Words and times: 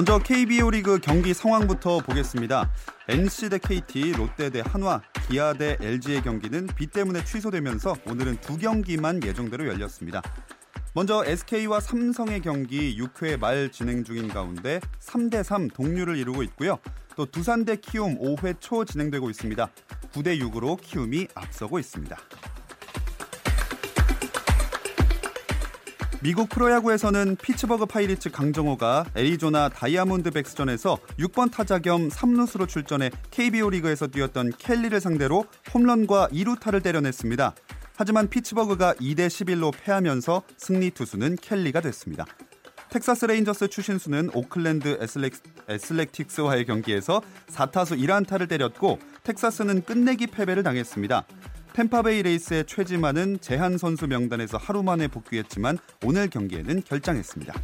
먼저 0.00 0.18
KBO 0.18 0.70
리그 0.70 0.98
경기 0.98 1.34
상황부터 1.34 1.98
보겠습니다. 1.98 2.72
NC 3.06 3.50
대 3.50 3.58
KT, 3.58 4.12
롯데 4.12 4.48
대 4.48 4.62
한화, 4.64 5.02
기아 5.28 5.52
대 5.52 5.76
LG의 5.78 6.22
경기는 6.22 6.68
비 6.68 6.86
때문에 6.86 7.22
취소되면서 7.22 7.94
오늘은 8.06 8.38
두 8.40 8.56
경기만 8.56 9.22
예정대로 9.22 9.66
열렸습니다. 9.66 10.22
먼저 10.94 11.22
SK와 11.26 11.80
삼성의 11.80 12.40
경기 12.40 12.98
6회 12.98 13.38
말 13.38 13.70
진행 13.70 14.02
중인 14.02 14.28
가운데 14.28 14.80
3대 15.00 15.42
3 15.42 15.68
동률을 15.68 16.16
이루고 16.16 16.44
있고요. 16.44 16.78
또 17.14 17.26
두산 17.26 17.66
대 17.66 17.76
키움 17.76 18.18
5회 18.18 18.58
초 18.58 18.86
진행되고 18.86 19.28
있습니다. 19.28 19.68
9대 20.14 20.40
6으로 20.40 20.80
키움이 20.80 21.28
앞서고 21.34 21.78
있습니다. 21.78 22.16
미국 26.22 26.50
프로야구에서는 26.50 27.36
피츠버그 27.36 27.86
파이리츠 27.86 28.30
강정호가 28.30 29.06
애리조나 29.16 29.70
다이아몬드백스전에서 29.70 30.98
6번 31.18 31.50
타자 31.50 31.78
겸 31.78 32.10
3루수로 32.10 32.68
출전해 32.68 33.10
KBO 33.30 33.70
리그에서 33.70 34.06
뛰었던 34.06 34.52
켈리를 34.58 35.00
상대로 35.00 35.46
홈런과 35.72 36.28
2루타를 36.28 36.82
때려냈습니다. 36.82 37.54
하지만 37.96 38.28
피츠버그가 38.28 38.94
2대 38.94 39.28
11로 39.28 39.72
패하면서 39.72 40.42
승리 40.58 40.90
투수는 40.90 41.36
켈리가 41.40 41.80
됐습니다. 41.80 42.26
텍사스 42.90 43.24
레인저스 43.24 43.68
추신수는 43.68 44.30
오클랜드 44.34 44.98
애슬렉, 45.00 45.32
애슬렉 45.70 46.12
틱스와의 46.12 46.66
경기에서 46.66 47.22
4타수 47.48 47.98
1안타를 47.98 48.46
때렸고 48.46 48.98
텍사스는 49.22 49.84
끝내기 49.84 50.26
패배를 50.26 50.62
당했습니다. 50.64 51.24
템파베이 51.72 52.22
레이스의 52.22 52.64
최지만은 52.66 53.38
제한 53.40 53.78
선수 53.78 54.06
명단에서 54.06 54.58
하루 54.58 54.82
만에 54.82 55.08
복귀했지만 55.08 55.78
오늘 56.04 56.28
경기에는 56.28 56.82
결장했습니다. 56.82 57.54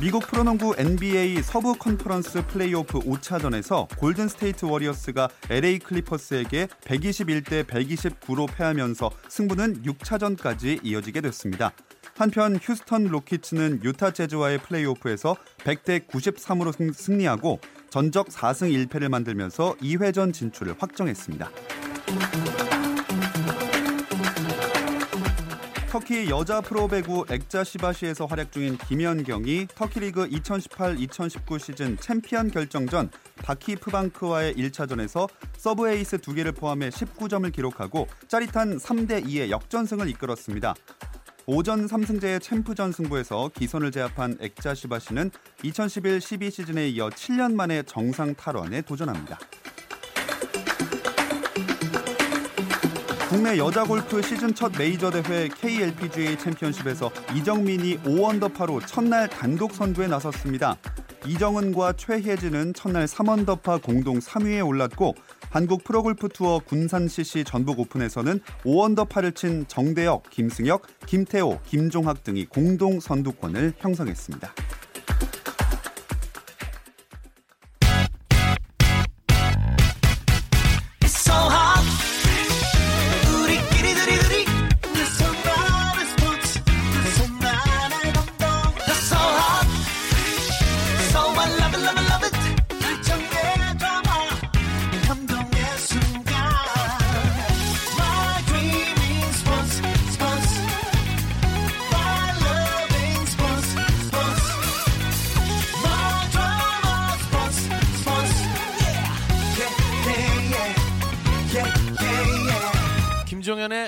미국 0.00 0.26
프로농구 0.26 0.74
NBA 0.76 1.42
서부 1.42 1.74
컨퍼런스 1.74 2.46
플레이오프 2.46 2.98
5차전에서 3.00 3.88
골든 3.98 4.28
스테이트 4.28 4.66
워리어스가 4.66 5.28
LA 5.48 5.78
클리퍼스에게 5.78 6.66
121대 6.66 7.64
129로 7.64 8.48
패하면서 8.54 9.10
승부는 9.28 9.82
6차전까지 9.82 10.80
이어지게 10.82 11.20
됐습니다. 11.22 11.72
한편 12.16 12.56
휴스턴 12.60 13.04
로키츠는 13.04 13.80
유타 13.82 14.12
재즈와의 14.12 14.58
플레이오프에서 14.58 15.36
100대 15.58 16.06
93으로 16.06 16.94
승리하고 16.94 17.60
전적 17.94 18.26
4승 18.26 18.88
1패를 18.88 19.08
만들면서 19.08 19.76
2회전 19.80 20.32
진출을 20.32 20.74
확정했습니다. 20.80 21.48
터키 25.92 26.28
여자 26.28 26.60
프로배구 26.60 27.26
액자시바시에서 27.30 28.26
활약 28.26 28.50
중인 28.50 28.78
김연경이 28.78 29.68
터키리그 29.76 30.28
2018-2019 30.28 31.60
시즌 31.60 31.96
챔피언 31.98 32.50
결정전 32.50 33.10
바키프방크와의 33.36 34.56
1차전에서 34.56 35.28
서브 35.56 35.88
에이스 35.88 36.18
2개를 36.18 36.56
포함해 36.56 36.88
19점을 36.88 37.52
기록하고 37.52 38.08
짜릿한 38.26 38.78
3대 38.78 39.24
2의 39.24 39.50
역전승을 39.50 40.08
이끌었습니다. 40.08 40.74
5전 41.46 41.86
3승제의 41.86 42.40
챔프전 42.40 42.92
승부에서 42.92 43.50
기선을 43.54 43.92
제압한 43.92 44.38
액자시바시는 44.40 45.30
2011-12 45.62 46.50
시즌에 46.50 46.88
이어 46.88 47.10
7년 47.10 47.54
만에 47.54 47.82
정상 47.82 48.34
탈환에 48.34 48.80
도전합니다. 48.80 49.38
국내 53.28 53.58
여자 53.58 53.84
골프 53.84 54.22
시즌 54.22 54.54
첫 54.54 54.72
메이저 54.78 55.10
대회 55.10 55.48
KLPGA 55.48 56.38
챔피언십에서 56.38 57.10
이정민이 57.34 57.98
5언더파로 57.98 58.86
첫날 58.86 59.28
단독 59.28 59.72
선두에 59.74 60.06
나섰습니다. 60.06 60.78
이정은과 61.26 61.94
최혜진은 61.94 62.74
첫날 62.74 63.06
3언더파 63.06 63.82
공동 63.82 64.18
3위에 64.18 64.66
올랐고 64.66 65.14
한국 65.54 65.84
프로골프 65.84 66.30
투어 66.30 66.58
군산 66.58 67.06
CC 67.06 67.44
전북 67.44 67.78
오픈에서는 67.78 68.40
5언더파를 68.64 69.36
친 69.36 69.64
정대혁, 69.68 70.28
김승혁, 70.30 70.82
김태호, 71.06 71.60
김종학 71.64 72.24
등이 72.24 72.46
공동 72.46 72.98
선두권을 72.98 73.74
형성했습니다. 73.78 74.52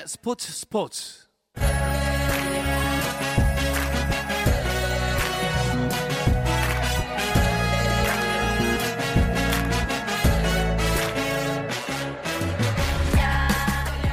스포츠 0.04 0.52
스포츠. 0.52 1.26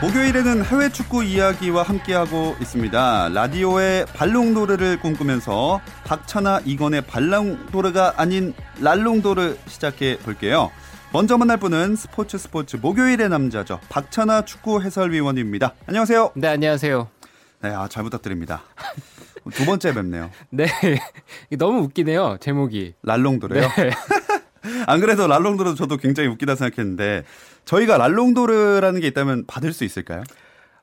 목요일에는 0.01 0.65
해외 0.65 0.89
축구 0.89 1.23
이야기와 1.23 1.83
함께하고 1.83 2.57
있습니다. 2.59 3.29
라디오의 3.29 4.05
발롱도르를 4.07 4.99
꿈꾸면서 4.99 5.79
박찬아 6.03 6.59
이건의 6.65 7.03
발롱도르가 7.07 8.15
아닌 8.17 8.53
랄롱도르 8.81 9.57
시작해 9.67 10.17
볼게요. 10.17 10.71
먼저 11.13 11.37
만날 11.37 11.57
분은 11.57 11.95
스포츠 11.95 12.39
스포츠 12.39 12.75
목요일의 12.75 13.29
남자죠. 13.29 13.79
박찬아 13.89 14.45
축구 14.45 14.81
해설위원입니다. 14.81 15.75
안녕하세요. 15.85 16.31
네, 16.33 16.47
안녕하세요. 16.47 17.07
네, 17.61 17.69
아, 17.69 17.87
잘 17.87 18.03
부탁드립니다. 18.03 18.63
두 19.53 19.63
번째 19.63 19.93
뵙네요. 19.93 20.31
네. 20.49 20.65
너무 21.59 21.81
웃기네요, 21.81 22.37
제목이. 22.39 22.95
랄롱도르요? 23.03 23.61
네. 23.61 23.91
안 24.87 24.99
그래도 25.01 25.27
랄롱도르 25.27 25.75
저도 25.75 25.97
굉장히 25.97 26.29
웃기다 26.29 26.55
생각했는데 26.55 27.25
저희가 27.65 27.99
랄롱도르라는 27.99 28.99
게 28.99 29.05
있다면 29.05 29.45
받을 29.45 29.71
수 29.71 29.83
있을까요? 29.83 30.23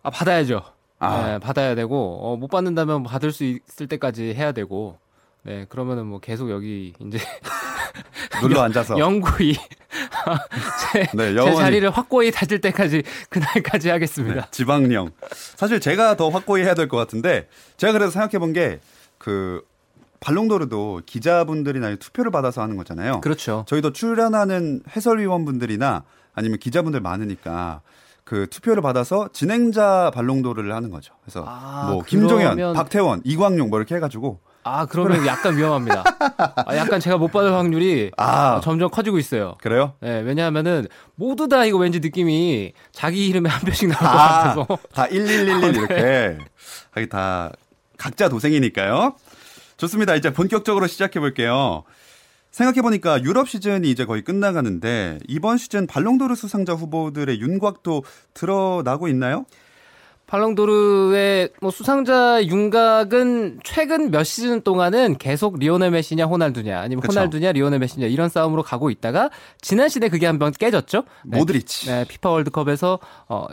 아, 0.04 0.10
받아야죠. 0.10 0.62
아. 1.00 1.26
네, 1.26 1.38
받아야 1.40 1.74
되고 1.74 2.18
어, 2.22 2.36
못 2.36 2.46
받는다면 2.46 3.02
받을 3.02 3.32
수 3.32 3.42
있을 3.42 3.88
때까지 3.88 4.34
해야 4.34 4.52
되고 4.52 5.00
네, 5.42 5.66
그러면은 5.68 6.06
뭐 6.06 6.20
계속 6.20 6.50
여기 6.52 6.92
이제 7.00 7.18
눌러 8.42 8.62
앉아서 8.62 8.96
영구히 8.96 9.56
제, 10.92 11.06
네, 11.14 11.34
제, 11.34 11.54
자리를 11.54 11.90
확고히 11.90 12.30
다질 12.30 12.60
때까지 12.60 13.02
그날까지 13.28 13.88
하겠습니다. 13.90 14.40
네, 14.42 14.46
지방령. 14.50 15.10
사실 15.56 15.80
제가 15.80 16.16
더 16.16 16.28
확고히 16.28 16.62
해야 16.62 16.74
될 16.74 16.88
것 16.88 16.96
같은데 16.96 17.48
제가 17.76 17.92
그래서 17.92 18.10
생각해 18.10 18.38
본 18.38 18.52
게 18.52 18.80
그 19.18 19.62
발롱도르도 20.20 21.02
기자분들이나 21.06 21.94
투표를 21.96 22.30
받아서 22.30 22.62
하는 22.62 22.76
거잖아요. 22.76 23.20
그렇죠. 23.20 23.64
저희도 23.68 23.92
출연하는 23.92 24.82
해설위원분들이나 24.96 26.04
아니면 26.34 26.58
기자분들 26.58 27.00
많으니까 27.00 27.80
그 28.24 28.46
투표를 28.48 28.82
받아서 28.82 29.28
진행자 29.32 30.10
발롱도르를 30.14 30.74
하는 30.74 30.90
거죠. 30.90 31.14
그래서 31.22 31.44
아, 31.46 31.88
뭐 31.90 32.02
김종현, 32.02 32.72
박태원, 32.74 33.22
이광용 33.24 33.70
뭐 33.70 33.78
이렇게 33.78 33.94
해가지고 33.96 34.40
아, 34.62 34.86
그러면 34.86 35.26
약간 35.26 35.56
위험합니다. 35.56 36.04
아, 36.66 36.76
약간 36.76 37.00
제가 37.00 37.16
못 37.16 37.28
받을 37.32 37.52
확률이 37.52 38.10
아, 38.16 38.60
점점 38.62 38.90
커지고 38.90 39.18
있어요. 39.18 39.56
그래요? 39.60 39.94
네, 40.00 40.20
왜냐하면은 40.20 40.86
모두 41.14 41.48
다 41.48 41.64
이거 41.64 41.78
왠지 41.78 42.00
느낌이 42.00 42.72
자기 42.92 43.26
이름에 43.28 43.48
한 43.48 43.60
표씩 43.62 43.88
나올 43.88 44.06
아, 44.06 44.54
것 44.54 44.66
같아서. 44.66 44.78
다 44.92 45.06
1111 45.08 45.76
이렇게. 45.76 46.38
하기 46.92 47.08
다 47.08 47.52
각자 47.96 48.28
도생이니까요. 48.28 49.14
좋습니다. 49.76 50.14
이제 50.14 50.30
본격적으로 50.32 50.86
시작해 50.86 51.20
볼게요. 51.20 51.84
생각해 52.50 52.82
보니까 52.82 53.22
유럽 53.22 53.48
시즌이 53.48 53.88
이제 53.90 54.04
거의 54.04 54.22
끝나가는데 54.22 55.20
이번 55.28 55.56
시즌 55.56 55.86
발롱도르 55.86 56.34
수상자 56.34 56.74
후보들의 56.74 57.40
윤곽도 57.40 58.02
드러나고 58.34 59.08
있나요? 59.08 59.46
발롱도르의 60.30 61.50
뭐 61.60 61.72
수상자 61.72 62.40
윤곽은 62.44 63.60
최근 63.64 64.12
몇 64.12 64.22
시즌 64.22 64.60
동안은 64.60 65.16
계속 65.18 65.58
리오넬 65.58 65.90
메시냐 65.90 66.26
호날두냐 66.26 66.78
아니면 66.78 67.02
그쵸. 67.02 67.12
호날두냐 67.12 67.50
리오넬 67.50 67.80
메시냐 67.80 68.06
이런 68.06 68.28
싸움으로 68.28 68.62
가고 68.62 68.90
있다가 68.90 69.30
지난 69.60 69.88
시즌 69.88 70.08
그게 70.08 70.26
한 70.26 70.40
번 70.40 70.52
깨졌죠. 70.52 71.02
네. 71.26 71.36
모드리치. 71.36 71.86
네, 71.88 72.04
피파 72.08 72.30
월드컵에서 72.30 72.98
어 73.28 73.46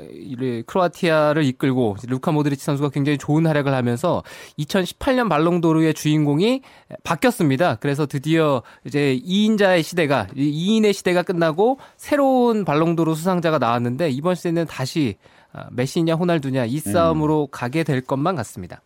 크로아티아를 0.68 1.44
이끌고 1.44 1.98
루카 2.08 2.32
모드리치 2.32 2.64
선수가 2.64 2.90
굉장히 2.90 3.18
좋은 3.18 3.46
활약을 3.46 3.74
하면서 3.74 4.24
2018년 4.60 5.28
발롱도르의 5.28 5.96
주인공이 5.96 6.62
바뀌었습니다. 7.04 7.76
그래서 7.82 8.06
드디어 8.06 8.62
이제 8.86 9.20
2인자의 9.26 9.84
시대가 9.84 10.28
2인의 10.38 10.94
시대가 10.94 11.24
끝나고 11.24 11.80
새로운 11.98 12.64
발롱도르 12.64 13.16
수상자가 13.16 13.58
나왔는데 13.58 14.12
이번 14.12 14.36
시즌은 14.36 14.68
다시 14.68 15.18
아, 15.18 15.37
메시냐 15.72 16.16
호날두냐 16.16 16.66
이 16.66 16.80
싸움으로 16.80 17.46
음. 17.46 17.52
가게 17.52 17.84
될 17.84 18.02
것만 18.02 18.36
같습니다. 18.36 18.82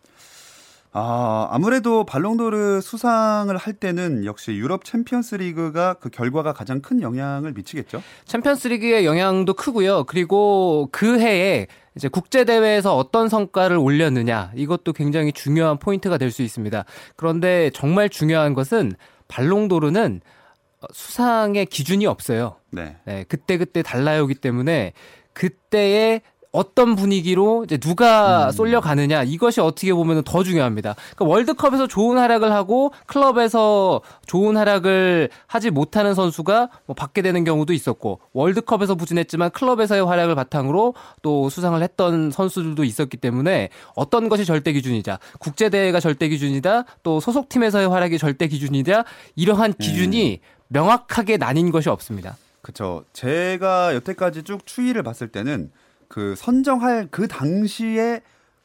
아, 0.94 1.48
아무래도 1.50 2.04
발롱도르 2.04 2.82
수상을 2.82 3.56
할 3.56 3.72
때는 3.72 4.26
역시 4.26 4.52
유럽 4.52 4.84
챔피언스 4.84 5.36
리그가 5.36 5.94
그 5.94 6.10
결과가 6.10 6.52
가장 6.52 6.82
큰 6.82 7.00
영향을 7.00 7.54
미치겠죠? 7.54 8.02
챔피언스 8.26 8.68
리그의 8.68 9.06
영향도 9.06 9.54
크고요. 9.54 10.04
그리고 10.04 10.90
그 10.92 11.18
해에 11.18 11.66
이제 11.96 12.08
국제 12.08 12.44
대회에서 12.44 12.94
어떤 12.94 13.30
성과를 13.30 13.78
올렸느냐 13.78 14.52
이것도 14.54 14.92
굉장히 14.92 15.32
중요한 15.32 15.78
포인트가 15.78 16.18
될 16.18 16.30
수 16.30 16.42
있습니다. 16.42 16.84
그런데 17.16 17.70
정말 17.72 18.08
중요한 18.08 18.54
것은 18.54 18.92
발롱도르는 19.28 20.20
수상의 20.92 21.66
기준이 21.66 22.06
없어요. 22.06 22.56
네. 22.70 22.96
네 23.04 23.24
그때 23.28 23.56
그때 23.56 23.82
달라요기 23.82 24.36
때문에 24.36 24.92
그때의 25.32 26.22
어떤 26.52 26.94
분위기로 26.96 27.64
이제 27.64 27.78
누가 27.78 28.46
음. 28.46 28.50
쏠려 28.52 28.80
가느냐 28.80 29.22
이것이 29.22 29.62
어떻게 29.62 29.92
보면 29.94 30.22
더 30.22 30.44
중요합니다. 30.44 30.94
그러니까 31.16 31.24
월드컵에서 31.24 31.86
좋은 31.86 32.18
활약을 32.18 32.52
하고 32.52 32.92
클럽에서 33.06 34.02
좋은 34.26 34.58
활약을 34.58 35.30
하지 35.46 35.70
못하는 35.70 36.14
선수가 36.14 36.68
뭐 36.84 36.94
받게 36.94 37.22
되는 37.22 37.42
경우도 37.44 37.72
있었고 37.72 38.20
월드컵에서 38.34 38.94
부진했지만 38.96 39.50
클럽에서의 39.50 40.04
활약을 40.04 40.34
바탕으로 40.34 40.94
또 41.22 41.48
수상을 41.48 41.82
했던 41.82 42.30
선수들도 42.30 42.84
있었기 42.84 43.16
때문에 43.16 43.70
어떤 43.94 44.28
것이 44.28 44.44
절대 44.44 44.72
기준이자 44.72 45.18
국제 45.38 45.70
대회가 45.70 46.00
절대 46.00 46.28
기준이다 46.28 46.84
또 47.02 47.18
소속 47.20 47.48
팀에서의 47.48 47.88
활약이 47.88 48.18
절대 48.18 48.46
기준이다 48.46 49.04
이러한 49.36 49.72
기준이 49.72 50.40
음. 50.42 50.46
명확하게 50.68 51.38
나뉜 51.38 51.72
것이 51.72 51.88
없습니다. 51.88 52.36
그렇죠. 52.60 53.04
제가 53.12 53.94
여태까지 53.94 54.44
쭉 54.44 54.64
추이를 54.66 55.02
봤을 55.02 55.28
때는 55.28 55.70
그 56.12 56.34
선정할 56.36 57.08
그 57.10 57.26
당시에 57.26 58.20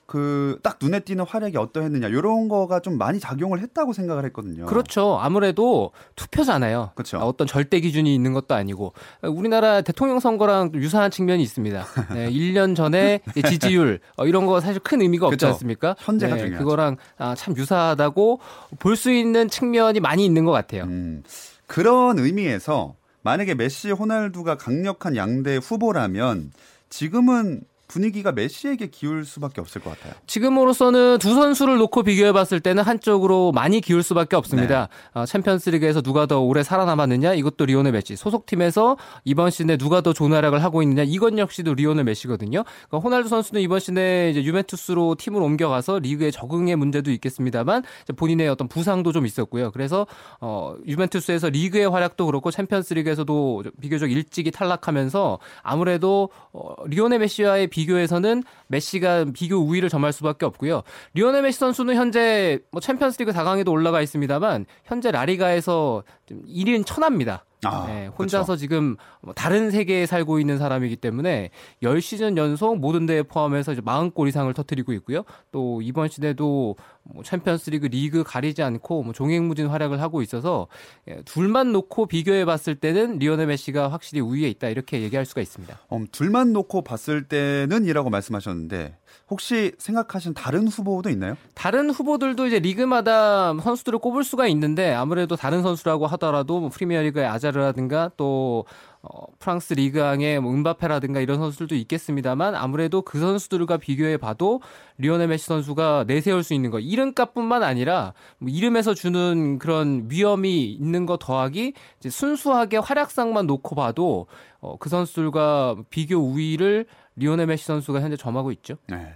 그 0.05 0.59
딱 0.63 0.79
눈에 0.81 1.01
띄는 1.01 1.25
활약이 1.25 1.57
어떠했느냐 1.57 2.07
이런 2.07 2.47
거가 2.47 2.79
좀 2.79 2.97
많이 2.97 3.19
작용을 3.19 3.59
했다고 3.61 3.91
생각을 3.93 4.23
했거든요. 4.25 4.65
그렇죠. 4.65 5.17
아무래도 5.21 5.91
투표잖아요. 6.15 6.91
그렇죠. 6.95 7.17
어떤 7.19 7.45
절대 7.47 7.79
기준이 7.81 8.13
있는 8.15 8.31
것도 8.33 8.55
아니고 8.55 8.93
우리나라 9.23 9.81
대통령 9.81 10.19
선거랑 10.21 10.71
유사한 10.75 11.11
측면이 11.11 11.43
있습니다. 11.43 11.85
네, 12.15 12.29
1년 12.31 12.75
전에 12.75 13.19
지지율 13.49 13.99
어, 14.17 14.25
이런 14.25 14.45
거 14.45 14.59
사실 14.61 14.79
큰 14.81 15.01
의미가 15.01 15.27
없지 15.27 15.37
그렇죠. 15.37 15.53
않습니까? 15.53 15.95
현재가 15.99 16.35
네, 16.35 16.41
중요하죠. 16.41 16.63
그거랑 16.63 16.97
아, 17.17 17.35
참 17.35 17.55
유사하다고 17.57 18.39
볼 18.79 18.95
수 18.95 19.11
있는 19.11 19.47
측면이 19.49 19.99
많이 19.99 20.25
있는 20.25 20.43
것 20.45 20.51
같아요. 20.51 20.83
음, 20.83 21.23
그런 21.67 22.17
의미에서 22.19 22.95
만약에 23.23 23.55
메시, 23.55 23.91
호날두가 23.91 24.55
강력한 24.55 25.15
양대 25.17 25.57
후보라면 25.57 26.51
지금은 26.89 27.61
분위기가 27.87 28.31
메시에게 28.31 28.87
기울 28.87 29.25
수밖에 29.25 29.61
없을 29.61 29.81
것 29.81 29.91
같아요. 29.91 30.13
지금으로서는 30.27 31.19
두 31.19 31.33
선수를 31.33 31.77
놓고 31.77 32.03
비교해 32.03 32.31
봤을 32.31 32.59
때는 32.59 32.83
한쪽으로 32.83 33.51
많이 33.53 33.81
기울 33.81 34.03
수밖에 34.03 34.35
없습니다. 34.35 34.89
네. 35.13 35.21
어, 35.21 35.25
챔피언스리그에서 35.25 36.01
누가 36.01 36.25
더 36.25 36.41
오래 36.41 36.63
살아남았느냐 36.63 37.33
이것도 37.33 37.65
리오넬 37.65 37.93
메시. 37.93 38.15
소속팀에서 38.15 38.97
이번 39.23 39.51
시즌에 39.51 39.77
누가 39.77 40.01
더 40.01 40.13
좋은 40.13 40.33
활약을 40.33 40.63
하고 40.63 40.81
있느냐 40.81 41.03
이것 41.03 41.39
역시도 41.39 41.75
리오넬 41.75 42.03
메시거든요. 42.03 42.63
그러니까 42.89 42.97
호날두 42.97 43.29
선수는 43.29 43.61
이번 43.61 43.79
시즌에 43.79 44.31
이제 44.31 44.43
유벤투스로 44.43 45.15
팀을 45.15 45.41
옮겨가서 45.41 45.99
리그에 45.99 46.31
적응의 46.31 46.75
문제도 46.75 47.09
있겠습니다만 47.11 47.83
본인의 48.15 48.49
어떤 48.49 48.67
부상도 48.67 49.11
좀 49.11 49.25
있었고요. 49.25 49.71
그래서 49.71 50.05
어, 50.41 50.75
유벤투스에서 50.85 51.49
리그의 51.49 51.89
활약도 51.89 52.25
그렇고 52.25 52.51
챔피언스리그에서도 52.51 53.63
비교적 53.81 54.11
일찍이 54.11 54.51
탈락하면서 54.51 55.39
아무래도 55.63 56.29
어, 56.51 56.73
리오넬 56.85 57.19
메시와의 57.19 57.67
비교에서는 57.77 58.43
메시가 58.67 59.25
비교 59.33 59.57
우위를 59.57 59.87
점할 59.89 60.11
수밖에 60.11 60.47
없고요. 60.47 60.81
리오넬 61.13 61.43
메시 61.43 61.59
선수는 61.59 61.93
현재 61.95 62.59
뭐 62.71 62.81
챔피언스리그 62.81 63.31
4강에도 63.31 63.69
올라가 63.71 64.01
있습니다만 64.01 64.65
현재 64.83 65.11
라리가에서 65.11 66.03
1인 66.29 66.85
천하입니다. 66.85 67.45
아, 67.63 67.85
네, 67.87 68.07
혼자서 68.07 68.53
그쵸. 68.53 68.57
지금 68.57 68.97
뭐 69.21 69.33
다른 69.33 69.71
세계에 69.71 70.05
살고 70.05 70.39
있는 70.39 70.59
사람이기 70.59 70.97
때문에 70.97 71.49
10시즌 71.81 72.37
연속 72.37 72.77
모든 72.77 73.07
대회 73.07 73.23
포함해서 73.23 73.73
이제 73.73 73.81
40골 73.81 74.27
이상을 74.27 74.53
터뜨리고 74.53 74.93
있고요. 74.93 75.23
또 75.51 75.81
이번 75.81 76.07
시대도 76.07 76.75
뭐 77.03 77.23
챔피언스리그 77.23 77.87
리그 77.87 78.23
가리지 78.23 78.61
않고 78.61 79.03
뭐 79.03 79.13
종횡무진 79.13 79.67
활약을 79.67 80.01
하고 80.01 80.21
있어서 80.21 80.67
예, 81.07 81.21
둘만 81.25 81.71
놓고 81.71 82.05
비교해 82.05 82.45
봤을 82.45 82.75
때는 82.75 83.17
리오넬 83.17 83.47
메시가 83.47 83.91
확실히 83.91 84.21
우위에 84.21 84.49
있다 84.49 84.69
이렇게 84.69 85.01
얘기할 85.01 85.25
수가 85.25 85.41
있습니다. 85.41 85.79
음, 85.93 86.07
둘만 86.11 86.53
놓고 86.53 86.83
봤을 86.83 87.23
때는이라고 87.23 88.09
말씀하셨는데 88.11 88.97
혹시 89.29 89.73
생각하신 89.77 90.33
다른 90.33 90.67
후보도 90.67 91.09
있나요? 91.09 91.35
다른 91.53 91.89
후보들도 91.89 92.47
이제 92.47 92.59
리그마다 92.59 93.53
선수들을 93.53 93.99
꼽을 93.99 94.23
수가 94.23 94.47
있는데 94.47 94.93
아무래도 94.93 95.35
다른 95.35 95.61
선수라고 95.61 96.07
하더라도 96.07 96.59
뭐 96.59 96.69
프리미어리그의 96.69 97.25
아자르라든가 97.25 98.11
또 98.17 98.65
어, 99.01 99.25
프랑스 99.39 99.73
리그왕의 99.73 100.39
뭐 100.41 100.53
은바페라든가 100.53 101.21
이런 101.21 101.37
선수들도 101.37 101.75
있겠습니다만 101.75 102.55
아무래도 102.55 103.01
그 103.01 103.19
선수들과 103.19 103.77
비교해 103.77 104.17
봐도 104.17 104.59
리오넬 104.97 105.27
메시 105.27 105.45
선수가 105.45 106.05
내세울 106.07 106.43
수 106.43 106.53
있는 106.53 106.71
거 106.71 106.79
이름값뿐만 106.79 107.63
아니라 107.63 108.13
뭐 108.37 108.49
이름에서 108.49 108.93
주는 108.93 109.59
그런 109.59 110.07
위엄이 110.09 110.65
있는 110.65 111.05
거 111.05 111.17
더하기 111.17 111.73
순수하게 112.09 112.77
활약상만 112.77 113.47
놓고 113.47 113.75
봐도 113.75 114.27
어, 114.59 114.77
그 114.77 114.89
선수들과 114.89 115.75
비교 115.89 116.17
우위를 116.17 116.85
리오넬 117.17 117.47
메시 117.47 117.65
선수가 117.65 118.01
현재 118.01 118.15
점하고 118.15 118.51
있죠. 118.53 118.77
네. 118.87 119.13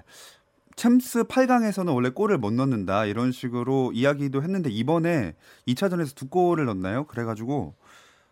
챔스 0.75 1.23
8강에서는 1.23 1.93
원래 1.93 2.09
골을 2.09 2.37
못 2.37 2.51
넣는다 2.53 3.05
이런 3.05 3.31
식으로 3.31 3.91
이야기도 3.93 4.41
했는데 4.41 4.69
이번에 4.69 5.35
2차전에서 5.67 6.15
두 6.15 6.27
골을 6.27 6.65
넣었나요? 6.65 7.05
그래가지고 7.05 7.75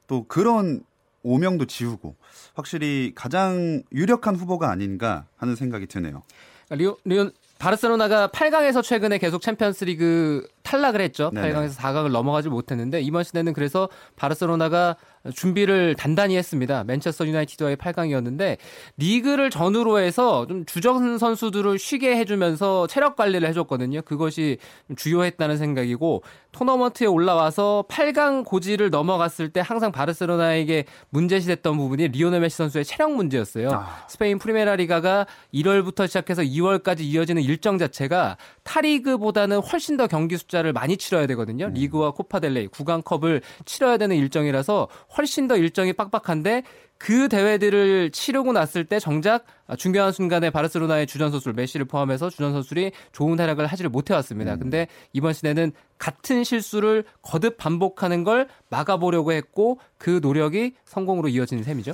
또 0.08 0.26
그런 0.28 0.84
오명도 1.22 1.66
지우고 1.66 2.16
확실히 2.56 3.12
가장 3.14 3.84
유력한 3.92 4.36
후보가 4.36 4.70
아닌가 4.70 5.26
하는 5.38 5.56
생각이 5.56 5.86
드네요. 5.88 6.24
리오, 6.72 6.98
리오 7.04 7.30
바르셀로나가 7.60 8.30
8강에서 8.30 8.82
최근에 8.82 9.18
계속 9.18 9.42
챔피언스리그 9.42 10.48
탈락을 10.70 11.02
했죠. 11.02 11.32
네네. 11.34 11.52
8강에서 11.52 11.76
4강을 11.78 12.12
넘어가지 12.12 12.48
못했는데 12.50 13.02
이번 13.02 13.24
시즌은 13.24 13.54
그래서 13.54 13.90
바르셀로나가 14.16 14.98
준비를 15.34 15.96
단단히 15.96 16.38
했습니다. 16.38 16.84
맨체스터 16.84 17.26
유나이티드와의 17.26 17.78
8강이었는데 17.78 18.58
리그를 18.98 19.50
전후로 19.50 20.00
해서 20.00 20.46
좀 20.48 20.66
주전 20.66 21.18
선수들을 21.18 21.80
쉬게 21.80 22.16
해주면서 22.18 22.86
체력 22.86 23.16
관리를 23.16 23.48
해줬거든요. 23.50 24.04
그것이 24.04 24.60
주효했다는 24.96 25.58
생각이고 25.58 26.24
토너먼트에 26.52 27.08
올라와서 27.08 27.86
8강 27.90 28.46
고지를 28.46 28.92
넘어갔을 28.92 29.50
때 29.50 29.62
항상 29.64 29.92
바르셀로나에게 29.92 30.86
문제시됐던 31.10 31.78
부분이 31.78 32.10
리오넬 32.10 32.42
메시 32.42 32.58
선수의 32.58 32.86
체력 32.86 33.14
문제였어요. 33.14 33.72
아. 33.72 34.06
스페인 34.08 34.38
프리메라 34.38 34.76
리가가 34.76 35.26
1월부터 35.54 36.08
시작해서 36.08 36.44
2월까지 36.44 37.02
이어지는 37.02 37.42
일정 37.42 37.78
자체가 37.78 38.38
타리그보다는 38.64 39.60
훨씬 39.60 39.98
더 39.98 40.08
경기 40.08 40.38
숫자 40.38 40.59
숫자를 40.60 40.74
많이 40.74 40.98
치러야 40.98 41.28
되거든요. 41.28 41.66
음. 41.66 41.74
리그와 41.74 42.12
코파델레이, 42.12 42.68
구강컵을 42.68 43.42
치러야 43.66 43.98
되는 43.98 44.16
일정이라서 44.16 44.88
훨씬 45.18 45.48
더 45.48 45.58
일정이 45.58 45.94
빡빡한데 45.94 46.64
그 46.98 47.30
대회들을 47.30 48.12
치르고 48.12 48.52
났을 48.52 48.86
때 48.86 49.00
정작 49.00 49.46
중요한 49.78 50.12
순간에 50.12 50.50
바르셀로나의 50.50 51.08
주전 51.08 51.32
선수 51.32 51.54
메시를 51.54 51.86
포함해서 51.86 52.30
주전 52.30 52.52
선수들이 52.52 52.92
좋은 53.12 53.40
활약을 53.40 53.68
하지를 53.68 53.90
못해 53.90 54.14
왔습니다. 54.14 54.54
음. 54.54 54.60
근데 54.60 54.88
이번 55.14 55.34
시대는 55.34 55.72
같은 55.98 56.44
실수를 56.44 57.06
거듭 57.22 57.58
반복하는 57.58 58.24
걸 58.24 58.48
막아보려고 58.70 59.32
했고 59.32 59.80
그 59.98 60.20
노력이 60.22 60.76
성공으로 60.86 61.30
이어진 61.30 61.64
셈이죠. 61.64 61.94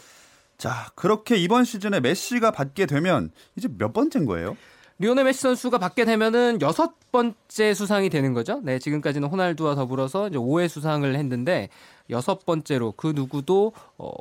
자, 0.58 0.88
그렇게 0.96 1.36
이번 1.36 1.66
시즌에 1.66 2.00
메시가 2.00 2.52
받게 2.52 2.86
되면 2.86 3.32
이제 3.56 3.68
몇 3.78 3.94
번째인 3.94 4.26
거예요? 4.26 4.56
리오넬 4.98 5.26
메시 5.26 5.42
선수가 5.42 5.78
받게 5.78 6.06
되면은 6.06 6.62
여섯 6.62 7.12
번째 7.12 7.74
수상이 7.74 8.10
되는 8.10 8.34
거죠. 8.34 8.62
네, 8.64 8.80
지금까지는 8.80 9.28
호날두와 9.28 9.76
더불어서 9.76 10.30
이제 10.30 10.38
5회 10.38 10.70
수상을 10.70 11.14
했는데 11.16 11.70
여섯 12.10 12.46
번째로 12.46 12.94
그 12.94 13.08
누구도 13.08 13.74
어, 13.98 14.12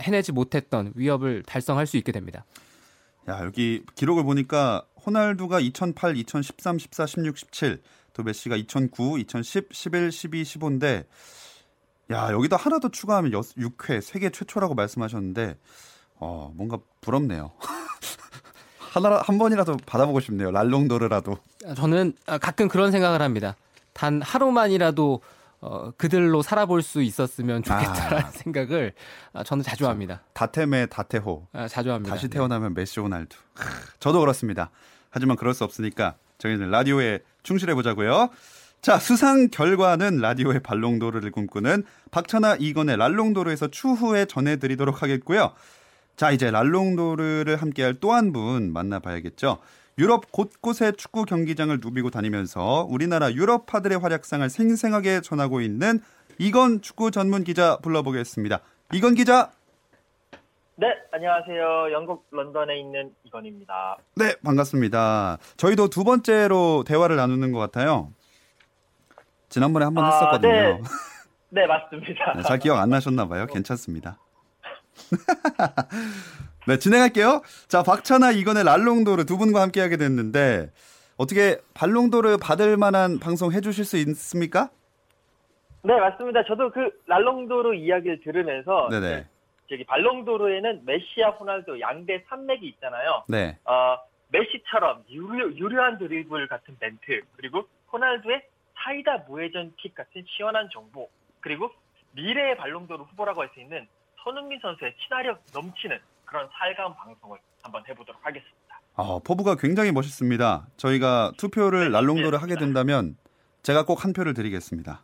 해내지 0.00 0.32
못했던 0.32 0.92
위협을 0.94 1.42
달성할 1.42 1.86
수 1.86 1.96
있게 1.96 2.12
됩니다. 2.12 2.44
야, 3.28 3.40
여기 3.44 3.84
기록을 3.96 4.22
보니까 4.22 4.84
호날두가 5.04 5.60
2008, 5.60 6.16
2013, 6.16 6.78
14, 6.78 7.06
16, 7.06 7.38
17, 7.38 7.82
또 8.12 8.22
메시가 8.22 8.56
2009, 8.56 9.18
2010, 9.18 9.68
11, 9.72 10.12
12, 10.12 10.42
15인데 10.42 11.06
야, 12.10 12.32
여기다 12.32 12.56
하나 12.56 12.78
더 12.78 12.88
추가하면 12.88 13.32
6회 13.32 14.00
세계 14.00 14.30
최초라고 14.30 14.74
말씀하셨는데 14.74 15.56
어, 16.16 16.52
뭔가 16.54 16.78
부럽네요. 17.00 17.52
하나 18.92 19.22
한 19.24 19.38
번이라도 19.38 19.76
받아보고 19.86 20.20
싶네요. 20.20 20.50
랄롱도르라도. 20.50 21.38
저는 21.76 22.12
가끔 22.40 22.68
그런 22.68 22.90
생각을 22.90 23.22
합니다. 23.22 23.54
단 23.92 24.20
하루만이라도 24.20 25.20
어, 25.62 25.92
그들로 25.96 26.40
살아볼 26.42 26.82
수 26.82 27.02
있었으면 27.02 27.62
좋겠다라는 27.62 28.24
아. 28.24 28.30
생각을 28.30 28.94
아, 29.34 29.44
저는 29.44 29.62
자주 29.62 29.86
합니다. 29.88 30.22
다템의 30.32 30.88
다태호. 30.88 31.48
아, 31.52 31.68
자주 31.68 31.92
합니다. 31.92 32.14
다시 32.14 32.28
네. 32.28 32.34
태어나면 32.38 32.74
메시 32.74 32.98
호날두. 32.98 33.36
저도 34.00 34.20
그렇습니다. 34.20 34.70
하지만 35.10 35.36
그럴 35.36 35.52
수 35.52 35.64
없으니까 35.64 36.14
저희는 36.38 36.70
라디오에 36.70 37.20
충실해 37.42 37.74
보자고요. 37.74 38.30
자, 38.80 38.98
수상 38.98 39.48
결과는 39.48 40.18
라디오의 40.18 40.60
발롱도르를 40.60 41.30
꿈꾸는 41.30 41.84
박찬아 42.10 42.56
이건의 42.58 42.96
랄롱도르에서 42.96 43.68
추후에 43.68 44.24
전해드리도록 44.24 45.02
하겠고요. 45.02 45.52
자, 46.16 46.30
이제 46.30 46.50
랄롱도르를 46.50 47.56
함께할 47.56 47.94
또 47.94 48.12
한 48.12 48.32
분 48.32 48.72
만나봐야겠죠. 48.72 49.58
유럽 49.98 50.30
곳곳의 50.32 50.94
축구 50.96 51.24
경기장을 51.24 51.78
누비고 51.82 52.10
다니면서 52.10 52.86
우리나라 52.88 53.32
유럽파들의 53.32 53.98
활약상을 53.98 54.48
생생하게 54.48 55.20
전하고 55.20 55.60
있는 55.60 56.00
이건 56.38 56.80
축구 56.80 57.10
전문 57.10 57.44
기자 57.44 57.78
불러보겠습니다. 57.78 58.60
이건 58.92 59.14
기자. 59.14 59.50
네, 60.76 60.86
안녕하세요. 61.12 61.92
영국 61.92 62.26
런던에 62.30 62.78
있는 62.80 63.12
이건입니다. 63.24 63.98
네, 64.16 64.34
반갑습니다. 64.42 65.36
저희도 65.58 65.88
두 65.90 66.04
번째로 66.04 66.84
대화를 66.86 67.16
나누는 67.16 67.52
것 67.52 67.58
같아요. 67.58 68.10
지난번에 69.50 69.84
한번 69.84 70.04
아, 70.04 70.08
했었거든요. 70.08 70.52
네. 70.52 70.80
네, 71.50 71.66
맞습니다. 71.66 72.32
네, 72.36 72.42
잘 72.42 72.58
기억 72.58 72.78
안 72.78 72.88
나셨나 72.88 73.28
봐요. 73.28 73.46
괜찮습니다. 73.46 74.18
네, 76.66 76.78
진행할게요. 76.78 77.42
자, 77.68 77.82
박찬아 77.82 78.32
이건의 78.32 78.64
랄롱도르 78.64 79.24
두 79.24 79.38
분과 79.38 79.60
함께 79.62 79.80
하게 79.80 79.96
됐는데 79.96 80.70
어떻게 81.16 81.58
발롱도르 81.74 82.38
받을 82.38 82.76
만한 82.76 83.18
방송 83.18 83.52
해 83.52 83.60
주실 83.60 83.84
수 83.84 83.96
있습니까? 83.98 84.70
네, 85.82 85.98
맞습니다. 85.98 86.44
저도 86.44 86.70
그 86.70 86.90
랄롱도르 87.06 87.74
이야기를 87.74 88.20
들으면서 88.22 88.88
네네. 88.90 89.26
저기 89.68 89.84
발롱도르에는 89.84 90.82
메시와 90.84 91.30
호날두 91.30 91.80
양대 91.80 92.24
산맥이 92.28 92.66
있잖아요. 92.68 93.24
네. 93.28 93.56
어, 93.64 93.96
메시처럼 94.28 95.04
유료, 95.10 95.52
유려한 95.56 95.98
드리블 95.98 96.48
같은 96.48 96.76
멘트 96.78 97.22
그리고 97.36 97.64
호날두의 97.92 98.42
사이다 98.82 99.24
무회전 99.28 99.72
킥 99.76 99.94
같은 99.94 100.24
시원한 100.26 100.68
정보 100.72 101.08
그리고 101.40 101.70
미래의 102.12 102.56
발롱도르 102.56 103.02
후보라고 103.04 103.42
할 103.42 103.50
수 103.54 103.60
있는 103.60 103.86
손흥민 104.22 104.58
선수의 104.60 104.94
친화력 105.02 105.40
넘치는 105.52 105.98
그런 106.24 106.48
살가운 106.58 106.94
방송을 106.94 107.38
한번 107.62 107.82
해보도록 107.88 108.20
하겠습니다. 108.24 108.80
아, 108.96 109.18
포부가 109.24 109.54
굉장히 109.56 109.92
멋있습니다. 109.92 110.66
저희가 110.76 111.32
투표를 111.38 111.84
네, 111.84 111.88
랄롱도르 111.90 112.36
하게 112.36 112.56
된다면 112.56 113.16
제가 113.62 113.84
꼭 113.84 114.04
한 114.04 114.12
표를 114.12 114.34
드리겠습니다. 114.34 115.02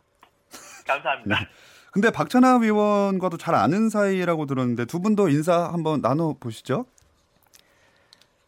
감사합니다. 0.87 1.39
네. 1.39 1.47
근데 1.91 2.11
박찬하 2.11 2.57
위원과도 2.57 3.37
잘 3.37 3.55
아는 3.55 3.89
사이라고 3.89 4.45
들었는데 4.45 4.85
두 4.85 5.01
분도 5.01 5.29
인사 5.29 5.71
한번 5.71 6.01
나눠 6.01 6.33
보시죠. 6.39 6.85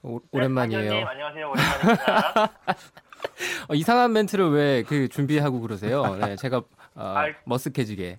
오, 0.03 0.19
오랜만이에요. 0.31 0.91
네, 0.91 1.03
안녕하세요. 1.03 1.49
오랜만입니다. 1.49 2.43
어, 3.69 3.73
이상한 3.75 4.13
멘트를 4.13 4.49
왜 4.51 4.83
그 4.87 5.07
준비하고 5.09 5.59
그러세요? 5.61 6.15
네, 6.15 6.35
제가 6.37 6.61
어, 6.95 7.15
머쓱해지게. 7.45 8.17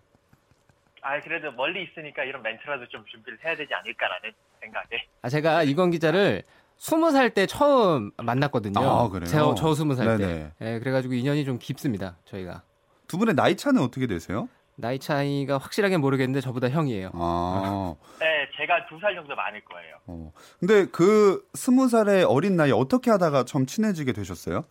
아 1.02 1.20
그래도 1.20 1.50
멀리 1.52 1.82
있으니까 1.84 2.24
이런 2.24 2.42
멘트라도 2.42 2.86
좀 2.88 3.04
준비를 3.06 3.38
해야 3.44 3.56
되지 3.56 3.72
않을까라는 3.74 4.32
생각에. 4.60 5.06
아 5.22 5.28
제가 5.28 5.62
이건 5.62 5.90
기자를 5.90 6.42
스무 6.76 7.10
살 7.10 7.30
때 7.30 7.46
처음 7.46 8.10
만났거든요. 8.16 8.80
아, 8.80 9.08
그래요? 9.08 9.54
저 9.56 9.74
스무 9.74 9.94
살 9.94 10.16
때. 10.18 10.52
네, 10.58 10.78
그래가지고 10.78 11.14
인연이 11.14 11.44
좀 11.44 11.58
깊습니다. 11.58 12.16
저희가. 12.24 12.62
두 13.06 13.18
분의 13.18 13.34
나이 13.34 13.56
차는 13.56 13.82
어떻게 13.82 14.06
되세요? 14.06 14.48
나이 14.76 14.98
차이가 14.98 15.58
확실하게 15.58 15.98
모르겠는데 15.98 16.40
저보다 16.40 16.70
형이에요. 16.70 17.10
아. 17.12 17.94
네, 18.18 18.48
제가 18.56 18.86
두 18.86 18.98
살 18.98 19.14
정도 19.14 19.34
많을 19.36 19.60
거예요. 19.64 19.96
어. 20.06 20.32
근데 20.58 20.86
그 20.86 21.46
스무 21.52 21.88
살의 21.88 22.24
어린 22.24 22.56
나이 22.56 22.70
어떻게 22.72 23.10
하다가 23.10 23.44
처음 23.44 23.66
친해지게 23.66 24.12
되셨어요? 24.12 24.64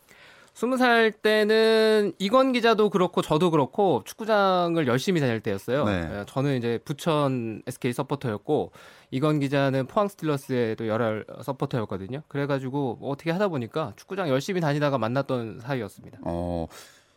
스무 0.60 0.76
살 0.76 1.14
때는 1.14 2.12
이건 2.20 2.52
기자도 2.52 2.90
그렇고 2.90 3.22
저도 3.22 3.50
그렇고 3.50 4.04
축구장을 4.04 4.86
열심히 4.88 5.22
다닐 5.22 5.40
때였어요. 5.40 5.86
네. 5.86 6.20
예, 6.20 6.26
저는 6.28 6.58
이제 6.58 6.80
부천 6.84 7.62
SK 7.66 7.94
서포터였고 7.94 8.74
이건 9.10 9.40
기자는 9.40 9.88
포항 9.88 10.10
스틸러스의 10.10 10.76
또 10.76 10.86
열혈 10.86 11.28
서포터였거든요. 11.44 12.24
그래가지고 12.28 12.98
뭐 13.00 13.10
어떻게 13.10 13.32
하다 13.32 13.48
보니까 13.48 13.94
축구장 13.96 14.28
열심히 14.28 14.60
다니다가 14.60 14.98
만났던 14.98 15.62
사이였습니다. 15.62 16.18
어, 16.26 16.68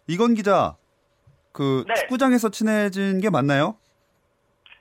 이건 0.06 0.34
기자 0.34 0.76
그 1.50 1.84
네. 1.88 1.94
축구장에서 1.94 2.50
친해진 2.50 3.20
게 3.20 3.28
맞나요? 3.28 3.76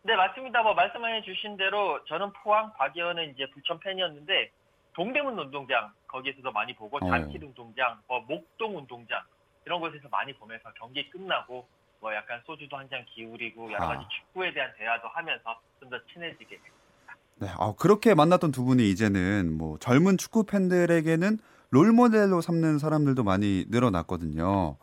네 0.03 0.15
맞습니다. 0.15 0.61
뭐 0.61 0.75
말씀해 0.75 1.23
주신 1.23 1.57
대로 1.57 1.99
저는 2.05 2.31
포항, 2.43 2.71
박예원은 2.77 3.31
이제 3.31 3.47
부천 3.55 3.79
팬이었는데 3.79 4.51
동대문 4.93 5.37
운동장 5.39 5.91
거기에서도 6.07 6.51
많이 6.51 6.75
보고 6.75 6.97
어. 6.97 7.09
잔치 7.09 7.37
운동장, 7.41 7.99
뭐 8.07 8.19
목동 8.27 8.77
운동장 8.77 9.19
이런 9.65 9.79
곳에서 9.79 10.07
많이 10.09 10.33
보면서 10.33 10.69
경기 10.77 11.09
끝나고 11.09 11.67
뭐 11.99 12.13
약간 12.13 12.41
소주도 12.45 12.77
한 12.77 12.89
잔 12.89 13.05
기울이고 13.13 13.71
여러 13.71 13.87
가지 13.87 14.03
아. 14.03 14.07
축구에 14.09 14.53
대한 14.53 14.71
대화도 14.77 15.07
하면서 15.07 15.59
좀 15.79 15.89
더 15.89 15.97
친해지게 16.13 16.45
됐습니다. 16.49 16.77
네, 17.37 17.47
아, 17.57 17.73
그렇게 17.77 18.13
만났던 18.13 18.51
두 18.51 18.63
분이 18.63 18.89
이제는 18.91 19.57
뭐 19.57 19.77
젊은 19.79 20.17
축구 20.17 20.43
팬들에게는 20.45 21.37
롤 21.71 21.91
모델로 21.91 22.41
삼는 22.41 22.79
사람들도 22.79 23.23
많이 23.23 23.65
늘어났거든요. 23.69 24.75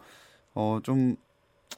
어, 0.54 0.78
좀 0.82 1.16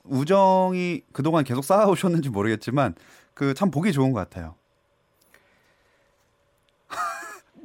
우정이 0.05 1.03
그동안 1.13 1.45
계속 1.45 1.65
쌓아오셨는지 1.65 2.31
모르겠지만 2.31 2.95
그 3.35 3.55
참 3.55 3.71
보기 3.71 3.93
좋은 3.93 4.13
것 4.13 4.21
같아요. 4.21 4.55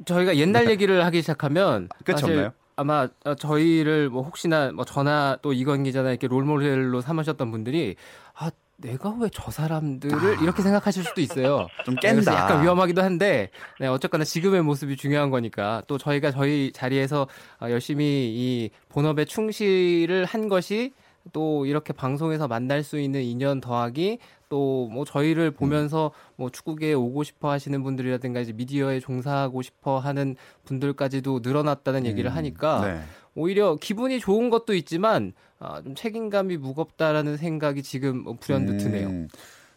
저희가 0.06 0.36
옛날 0.36 0.64
네. 0.64 0.70
얘기를 0.70 1.04
하기 1.04 1.20
시작하면 1.20 1.88
끝이 2.04 2.22
없나요? 2.22 2.52
아마 2.76 3.08
저희를 3.38 4.08
뭐 4.08 4.22
혹시나 4.22 4.70
뭐 4.72 4.84
저나 4.84 5.38
또 5.42 5.52
이건 5.52 5.82
기자나 5.84 6.10
이렇게 6.10 6.26
롤모델로 6.28 7.00
삼으셨던 7.00 7.50
분들이 7.50 7.96
아 8.34 8.50
내가 8.78 9.14
왜 9.18 9.28
저 9.32 9.50
사람들을 9.50 10.36
아. 10.38 10.42
이렇게 10.42 10.60
생각하실 10.62 11.04
수도 11.04 11.20
있어요. 11.22 11.66
좀 11.86 11.94
깬다. 11.96 12.34
약간 12.34 12.62
위험하기도 12.62 13.02
한데, 13.02 13.48
네, 13.80 13.86
어쨌거나 13.86 14.22
지금의 14.24 14.60
모습이 14.62 14.98
중요한 14.98 15.30
거니까 15.30 15.82
또 15.86 15.96
저희가 15.96 16.30
저희 16.30 16.70
자리에서 16.74 17.26
아, 17.58 17.70
열심히 17.70 18.04
이 18.04 18.70
본업에 18.90 19.24
충실을 19.24 20.26
한 20.26 20.48
것이 20.50 20.92
또 21.32 21.66
이렇게 21.66 21.92
방송에서 21.92 22.48
만날 22.48 22.82
수 22.82 22.98
있는 22.98 23.22
인연 23.22 23.60
더하기 23.60 24.18
또 24.48 24.76
뭐 24.96 25.04
저희를 25.04 25.50
보면서 25.50 26.10
뭐 26.36 26.50
축구계에 26.50 26.94
오고 26.94 27.22
싶어 27.22 27.50
하시는 27.50 27.82
분들이라든가 27.82 28.40
이제 28.40 28.52
미디어에 28.52 29.00
종사하고 29.00 29.62
싶어 29.62 29.98
하는 29.98 30.36
분들까지도 30.64 31.40
늘어났다는 31.42 32.06
얘기를 32.06 32.30
음, 32.30 32.36
하니까 32.36 32.80
네. 32.80 33.00
오히려 33.34 33.76
기분이 33.76 34.20
좋은 34.20 34.50
것도 34.50 34.74
있지만 34.74 35.32
아, 35.58 35.82
좀 35.82 35.94
책임감이 35.94 36.56
무겁다라는 36.56 37.36
생각이 37.36 37.82
지금 37.82 38.24
불현듯 38.38 38.78
드네요. 38.78 39.08
음, 39.08 39.28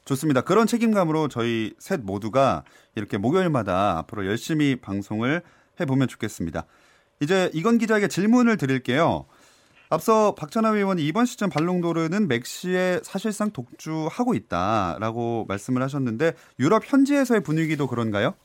좋습니다. 0.05 0.41
그런 0.41 0.67
책임감으로 0.67 1.27
저희 1.27 1.73
셋 1.79 2.01
모두가 2.01 2.63
이렇게 2.95 3.17
목요일마다 3.17 3.97
앞으로 3.99 4.25
열심히 4.25 4.75
방송을 4.75 5.41
해보면 5.79 6.07
좋겠습니다. 6.07 6.65
이제 7.21 7.49
이건 7.53 7.77
기자에게 7.77 8.07
질문을 8.07 8.57
드릴게요. 8.57 9.25
앞서 9.91 10.35
박찬하 10.35 10.69
의원이 10.69 11.01
이번 11.01 11.25
시즌 11.25 11.49
발롱도르는 11.49 12.27
맥시에 12.27 12.99
사실상 13.01 13.51
독주하고 13.51 14.35
있다라고 14.35 15.45
말씀을 15.47 15.81
하셨는데 15.81 16.33
유럽 16.59 16.83
현지에서의 16.85 17.41
분위기도 17.41 17.87
그런가요? 17.87 18.35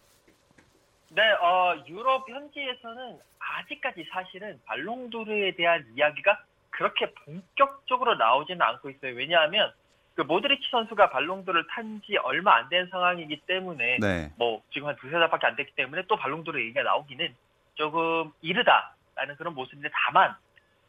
네, 1.11 1.23
어, 1.43 1.75
유럽 1.87 2.29
현지에서는 2.29 3.19
아직까지 3.39 4.07
사실은 4.11 4.59
발롱도르에 4.65 5.55
대한 5.55 5.85
이야기가 5.95 6.41
그렇게 6.71 7.13
본격적으로 7.13 8.15
나오지는 8.17 8.63
않고 8.63 8.89
있어요. 8.91 9.15
왜냐하면 9.15 9.71
그 10.15 10.23
모드리치 10.23 10.63
선수가 10.71 11.11
발롱도를 11.11 11.67
탄 11.69 12.01
지 12.07 12.17
얼마 12.17 12.57
안 12.57 12.69
된 12.71 12.89
상황이기 12.91 13.43
때문에 13.47 13.99
네. 14.01 14.33
뭐 14.37 14.63
지금 14.73 14.89
한 14.89 14.97
두세 14.97 15.13
달밖에 15.13 15.47
안 15.47 15.57
됐기 15.57 15.73
때문에 15.77 16.05
또 16.09 16.17
발롱도르 16.17 16.59
얘기가 16.61 16.83
나오기는 16.83 17.35
조금 17.75 18.33
이르다라는 18.41 19.37
그런 19.37 19.55
모습인데 19.55 19.91
다만 19.93 20.35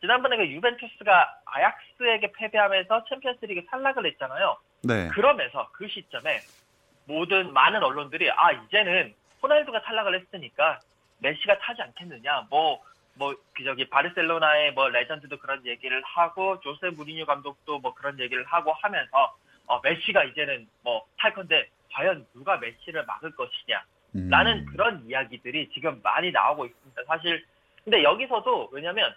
지난번에 0.02 0.38
그 0.38 0.48
유벤투스가 0.48 1.42
아약스에게 1.46 2.32
패배하면서 2.34 3.06
챔피언스리그 3.10 3.66
탈락을 3.68 4.06
했잖아요. 4.06 4.58
네. 4.84 5.08
그러면서 5.10 5.70
그 5.72 5.88
시점에 5.88 6.40
모든 7.06 7.54
많은 7.54 7.84
언론들이 7.84 8.32
아 8.32 8.52
이제는 8.52 9.14
호날두가 9.42 9.82
탈락을 9.82 10.20
했으니까 10.20 10.80
메시가 11.20 11.60
타지 11.60 11.82
않겠느냐. 11.82 12.48
뭐뭐 12.50 13.36
저기 13.66 13.90
바르셀로나의 13.90 14.74
뭐 14.74 14.90
레전드도 14.90 15.38
그런 15.38 15.66
얘기를 15.66 16.02
하고 16.04 16.60
조세 16.62 16.90
무리뉴 16.90 17.25
감독도 17.25 17.80
뭐 17.80 17.94
그런 17.94 18.20
얘기를 18.20 18.44
하고 18.46 18.74
하면서 18.74 19.36
어, 19.68 19.80
메시가 19.82 20.24
이제는 20.25 20.68
뭐 20.84 21.12
탈 21.12 21.34
건데 21.34 21.70
과연 21.94 22.25
누가 22.34 22.58
메시를 22.58 23.06
막을 23.06 23.32
것이냐 23.36 23.84
라는 24.14 24.60
음. 24.60 24.66
그런 24.66 25.04
이야기들이 25.06 25.70
지금 25.74 26.00
많이 26.04 26.32
나오고 26.32 26.66
있습니다. 26.66 27.04
사실 27.08 27.46
근데 27.84 28.02
여기서도 28.04 28.70
왜냐면 28.72 29.14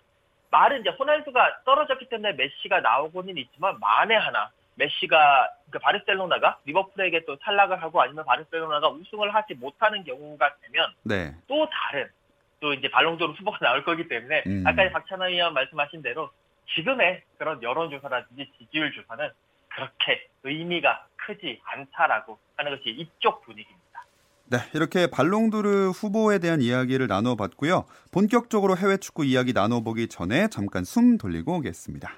말은 0.51 0.81
이제 0.81 0.91
호날두가 0.91 1.63
떨어졌기 1.65 2.09
때문에 2.09 2.33
메시가 2.33 2.81
나오고는 2.81 3.37
있지만 3.37 3.79
만에 3.81 4.15
하나 4.15 4.51
메시가 4.77 5.51
그 5.71 5.79
바르셀로나가 5.79 6.59
리버풀에게 6.65 7.25
또 7.25 7.37
탈락을 7.37 7.83
하고 7.83 8.01
아니면 8.01 8.25
바르셀로나가 8.25 8.89
우승을 8.89 9.35
하지 9.35 9.55
못하는 9.55 10.05
경우가 10.05 10.57
되면 10.63 10.95
네. 11.03 11.35
또 11.47 11.69
다른 11.69 12.09
또 12.61 12.73
이제 12.73 12.89
발롱도르 12.89 13.33
후보가 13.33 13.59
나올 13.65 13.85
거기 13.85 14.09
때문에 14.09 14.45
음. 14.47 14.65
아까 14.67 14.89
박찬하 14.91 15.29
의원 15.29 15.55
말씀하신 15.55 16.03
대로 16.03 16.31
지금의 16.75 17.23
그런 17.39 17.63
여론조사라든지 17.63 18.53
지지율 18.59 18.93
조사는 18.93 19.31
그렇게 19.69 20.29
의미가 20.45 21.07
크지 21.17 21.61
않다라고 21.65 22.39
하는 22.57 22.77
것이 22.77 22.91
이쪽 22.91 23.43
분위기입니다. 23.43 23.88
네, 24.51 24.59
이렇게 24.73 25.09
발롱도르 25.09 25.91
후보에 25.91 26.39
대한 26.39 26.63
이야기를 26.63 27.07
나눠봤고요. 27.07 27.85
본격적으로 28.11 28.77
해외 28.77 28.97
축구 28.97 29.25
이야기 29.25 29.53
나눠보기 29.53 30.09
전에 30.09 30.49
잠깐 30.49 30.85
숨 30.85 31.19
돌리고 31.19 31.57
오겠습니다. 31.59 32.11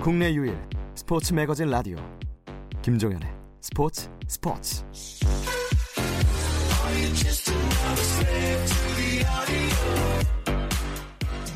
국내 0.00 0.32
유일 0.34 0.56
스포츠 0.94 1.32
매거진 1.32 1.68
라디오 1.68 1.96
김종현의 2.82 3.28
스포츠 3.60 4.08
스포츠 4.28 4.84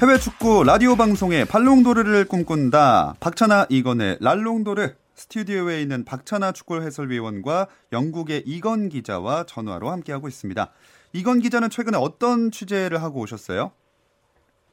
해외 0.02 0.18
축구 0.18 0.62
라디오 0.62 0.94
방송의 0.94 1.46
발롱도르를 1.46 2.26
꿈꾼다. 2.28 3.14
박찬아 3.18 3.64
이건의 3.70 4.18
랄롱도르 4.20 4.94
스튜디오에 5.14 5.80
있는 5.80 6.04
박찬아 6.04 6.52
축구 6.52 6.82
해설위원과 6.82 7.66
영국의 7.92 8.42
이건 8.44 8.90
기자와 8.90 9.44
전화로 9.44 9.88
함께하고 9.88 10.28
있습니다. 10.28 10.70
이건 11.14 11.40
기자는 11.40 11.70
최근에 11.70 11.96
어떤 11.96 12.50
취재를 12.50 13.00
하고 13.02 13.20
오셨어요? 13.20 13.72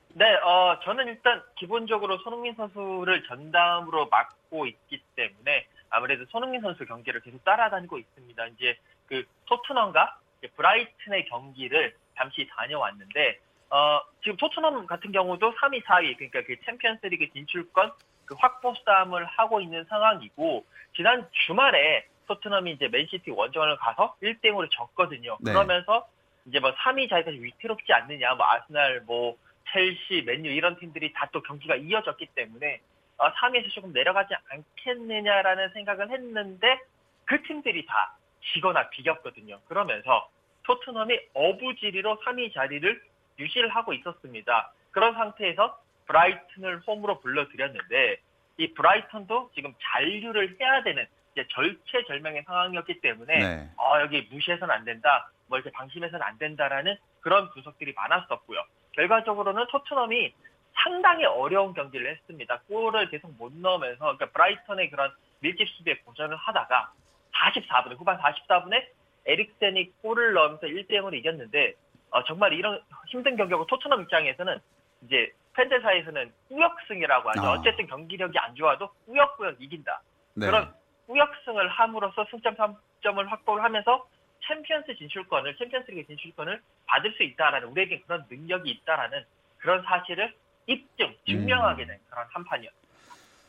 네, 0.10 0.26
어, 0.44 0.78
저는 0.84 1.08
일단 1.08 1.42
기본적으로 1.56 2.18
손흥민 2.18 2.54
선수를 2.56 3.24
전담으로 3.24 4.10
맡고 4.10 4.66
있기 4.66 5.02
때문에 5.16 5.66
아무래도 5.90 6.26
손흥민 6.32 6.60
선수 6.60 6.86
경기를 6.86 7.22
계속 7.22 7.42
따라다니고 7.46 7.98
있습니다. 7.98 8.46
이제 8.48 8.78
그 9.08 9.24
토트넘과 9.46 10.18
브라이튼의 10.58 11.30
경기를 11.30 11.96
잠시 12.18 12.46
다녀왔는데 12.58 13.40
어, 13.74 14.02
지금 14.22 14.38
토트넘 14.38 14.86
같은 14.86 15.12
경우도 15.12 15.56
3위, 15.56 15.84
4위 15.84 16.16
그러니까 16.16 16.44
그 16.44 16.56
챔피언스리그 16.64 17.34
진출권 17.34 17.92
그 18.26 18.36
확보 18.38 18.76
싸움을 18.86 19.26
하고 19.26 19.62
있는 19.62 19.84
상황이고 19.86 20.64
지난 20.96 21.28
주말에 21.48 22.06
토트넘이 22.28 22.74
이제 22.74 22.88
맨시티 22.88 23.32
원정을 23.32 23.78
가서 23.78 24.16
1대 24.22 24.44
0으로 24.46 24.70
졌거든요. 24.70 25.38
네. 25.42 25.52
그러면서 25.52 26.08
이제 26.46 26.60
뭐 26.60 26.72
3위 26.76 27.10
자리까지 27.10 27.42
위태롭지 27.42 27.92
않느냐, 27.92 28.36
뭐 28.36 28.46
아스날, 28.48 29.02
뭐 29.08 29.36
첼시, 29.72 30.22
맨유 30.24 30.52
이런 30.52 30.78
팀들이 30.78 31.12
다 31.12 31.28
또 31.32 31.42
경기가 31.42 31.76
이어졌기 31.76 32.28
때문에 32.36 32.80
3위에서 33.18 33.66
어, 33.66 33.70
조금 33.74 33.92
내려가지 33.92 34.36
않겠느냐라는 34.50 35.70
생각을 35.70 36.12
했는데 36.12 36.80
그 37.26 37.42
팀들이 37.42 37.88
다 37.88 38.16
지거나 38.54 38.90
비겼거든요. 38.92 39.60
그러면서 39.68 40.30
토트넘이 40.64 41.20
어부지리로 41.34 42.20
3위 42.24 42.54
자리를 42.54 43.02
유지를 43.44 43.70
하고 43.70 43.94
있었습니다. 43.94 44.72
그런 44.92 45.14
상태에서 45.14 45.78
브라이튼을 46.06 46.82
홈으로 46.88 47.20
불러들였는데 47.20 48.18
이 48.58 48.74
브라이턴도 48.74 49.52
지금 49.56 49.74
잔류를 49.82 50.58
해야 50.60 50.84
되는 50.84 51.06
이제 51.32 51.46
절체절명의 51.50 52.44
상황이었기 52.44 53.02
때문에 53.02 53.40
네. 53.40 53.70
어, 53.78 54.00
여기 54.02 54.28
무시해서는 54.32 54.74
안 54.74 54.86
된다, 54.86 55.32
뭐 55.48 55.58
이렇게 55.58 55.72
방심해서는 55.72 56.24
안 56.24 56.38
된다라는 56.38 56.96
그런 57.22 57.50
분석들이 57.52 57.94
많았었고요. 57.94 58.64
결과적으로는 58.92 59.66
토트넘이 59.72 60.34
상당히 60.76 61.26
어려운 61.26 61.74
경기를 61.74 62.12
했습니다. 62.12 62.62
골을 62.68 63.10
계속 63.10 63.36
못 63.38 63.52
넣으면서 63.54 64.00
그러니까 64.00 64.30
브라이턴의 64.32 64.90
그런 64.90 65.12
밀집 65.40 65.68
수비에 65.70 65.96
고전을 66.06 66.36
하다가 66.36 66.92
44분에 67.34 67.98
후반 67.98 68.20
44분에 68.20 68.86
에릭센이 69.26 69.92
골을 70.02 70.34
넣으면서 70.34 70.68
1대 70.68 70.92
0으로 70.92 71.14
이겼는데 71.16 71.74
어, 72.14 72.24
정말 72.26 72.54
이런 72.54 72.80
힘든 73.08 73.36
경기고 73.36 73.66
토트넘 73.66 74.04
입장에서는 74.04 74.60
이제 75.02 75.32
팬들 75.54 75.82
사이에서는 75.82 76.32
우역승이라고 76.50 77.30
하죠. 77.32 77.42
아. 77.42 77.52
어쨌든 77.54 77.88
경기력이 77.88 78.38
안 78.38 78.56
좋아도 78.56 78.90
우역우역 79.08 79.60
이긴다. 79.60 80.02
네. 80.36 80.46
그런 80.46 80.72
우역승을 81.08 81.68
함으로써 81.70 82.26
승점 82.30 82.56
3점을 82.56 83.28
확보를 83.28 83.64
하면서 83.64 84.08
챔피언스 84.48 84.96
진출권을 84.96 85.58
챔피언스리그 85.58 86.06
진출권을 86.08 86.62
받을 86.86 87.12
수 87.14 87.24
있다라는 87.24 87.70
우리에게 87.70 88.02
그런 88.02 88.26
능력이 88.30 88.70
있다라는 88.70 89.26
그런 89.58 89.82
사실을 89.84 90.34
입증, 90.68 91.16
증명하게 91.26 91.84
음. 91.84 91.88
된 91.88 92.00
그런 92.10 92.28
한 92.30 92.44
판이었습니다. 92.44 92.84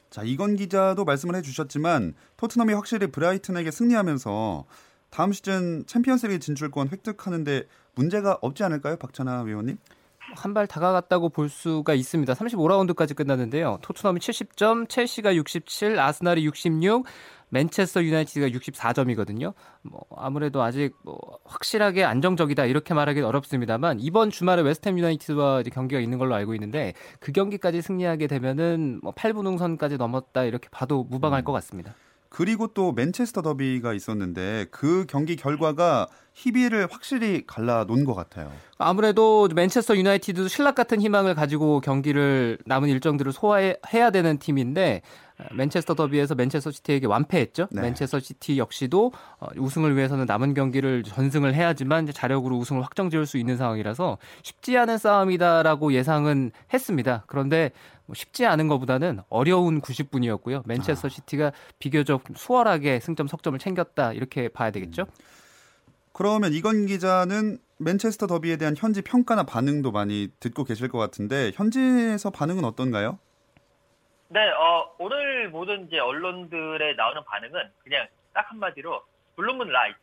자, 0.09 0.23
이건 0.25 0.57
기자도 0.57 1.05
말씀을 1.05 1.35
해주셨지만 1.37 2.15
토트넘이 2.39 2.73
확실히 2.73 3.09
브라이튼에게 3.09 3.71
승리하면서 3.71 4.65
다음 5.15 5.33
시즌 5.33 5.87
챔피언스리그 5.87 6.41
진출권 6.41 6.89
획득하는데 6.89 7.63
문제가 7.95 8.37
없지 8.43 8.65
않을까요, 8.65 8.97
박찬하 8.97 9.43
위원님? 9.43 9.79
한 10.35 10.55
발 10.55 10.67
다가갔다고 10.67 11.29
볼 11.29 11.49
수가 11.49 11.95
있습니다. 11.95 12.33
35라운드까지 12.35 13.15
끝났는데요. 13.15 13.79
토트넘이 13.83 14.19
70점, 14.19 14.89
첼시가 14.89 15.37
67, 15.37 16.01
아스날이 16.01 16.45
66, 16.45 17.05
맨체스터 17.51 18.03
유나이티드가 18.03 18.49
64점이거든요. 18.49 19.55
뭐 19.83 20.05
아무래도 20.17 20.63
아직 20.63 20.97
뭐 21.05 21.17
확실하게 21.45 22.03
안정적이다 22.03 22.65
이렇게 22.65 22.93
말하기는 22.95 23.29
어렵습니다만 23.29 24.01
이번 24.01 24.31
주말에 24.31 24.63
웨스트햄 24.63 24.99
유나이티드와 24.99 25.63
경기가 25.63 26.01
있는 26.01 26.19
걸로 26.19 26.35
알고 26.35 26.55
있는데 26.55 26.95
그 27.21 27.31
경기까지 27.31 27.83
승리하게 27.83 28.27
되면은 28.27 28.99
뭐 29.01 29.13
8분 29.13 29.47
응선까지 29.47 29.97
넘었다 29.99 30.43
이렇게 30.43 30.69
봐도 30.73 31.05
무방할 31.05 31.43
음. 31.43 31.45
것 31.45 31.53
같습니다. 31.53 31.95
그리고 32.35 32.67
또 32.67 32.91
맨체스터 32.91 33.43
더비가 33.43 33.95
있었는데 33.95 34.67
그 34.73 35.07
경기 35.09 35.37
결과가 35.37 36.09
희비를 36.33 36.89
확실히 36.91 37.45
갈라 37.47 37.85
놓은 37.85 38.05
것 38.05 38.13
같아요. 38.15 38.51
아무래도 38.77 39.49
맨체스터 39.55 39.97
유나이티드도 39.97 40.49
신락 40.49 40.75
같은 40.75 41.01
희망을 41.01 41.37
가지고 41.37 41.81
경기를 41.81 42.59
남은 42.67 42.89
일정들을 42.89 43.33
소화해야 43.33 44.11
되는 44.13 44.39
팀인데 44.41 45.03
맨체스터 45.53 45.95
더비에서 45.95 46.35
맨체스터 46.35 46.71
시티에게 46.71 47.07
완패했죠. 47.07 47.69
네. 47.71 47.83
맨체스터 47.83 48.21
시티 48.21 48.59
역시도 48.59 49.13
어, 49.41 49.47
우승을 49.57 49.97
위해서는 49.97 50.27
남은 50.27 50.55
경기를 50.55 51.03
전승을 51.03 51.55
해야지만 51.55 52.07
자력으로 52.07 52.57
우승을 52.57 52.83
확정 52.83 53.11
지을 53.11 53.27
수 53.27 53.37
있는 53.39 53.57
상황이라서 53.57 54.19
쉽지 54.43 54.79
않은 54.79 54.99
싸움이다라고 54.99 55.93
예상은 55.93 56.53
했습니다. 56.73 57.25
그런데 57.27 57.73
뭐 58.07 58.15
쉽지 58.15 58.47
않은 58.47 58.69
것보다는 58.69 59.21
어려운 59.29 59.81
90분이었고요. 59.81 60.63
맨체스터 60.67 61.07
아. 61.07 61.11
시티가 61.11 61.53
비교적 61.79 62.25
수월하게 62.37 63.01
승점 63.01 63.27
석점을 63.27 63.59
챙겼다 63.59 64.13
이렇게 64.13 64.49
봐야 64.49 64.71
되겠죠. 64.71 65.03
음. 65.03 65.25
그러면 66.13 66.53
이건 66.53 66.87
기자는 66.87 67.59
맨체스터 67.79 68.29
더비에 68.29 68.57
대한 68.57 68.75
현지 68.77 69.03
평가나 69.03 69.43
반응도 69.43 69.91
많이 69.91 70.29
듣고 70.39 70.63
계실 70.63 70.89
것 70.89 70.99
같은데 70.99 71.51
현지에서 71.55 72.31
반응은 72.31 72.65
어떤가요? 72.65 73.19
네, 74.29 74.51
어, 74.51 74.95
오늘 74.99 75.49
모든 75.49 75.87
이제 75.87 75.99
언론들에 75.99 76.95
나오는 76.95 77.23
반응은 77.25 77.73
그냥 77.83 78.07
딱 78.33 78.51
한마디로 78.51 79.03
Blue 79.37 79.69
moonlight 79.69 79.99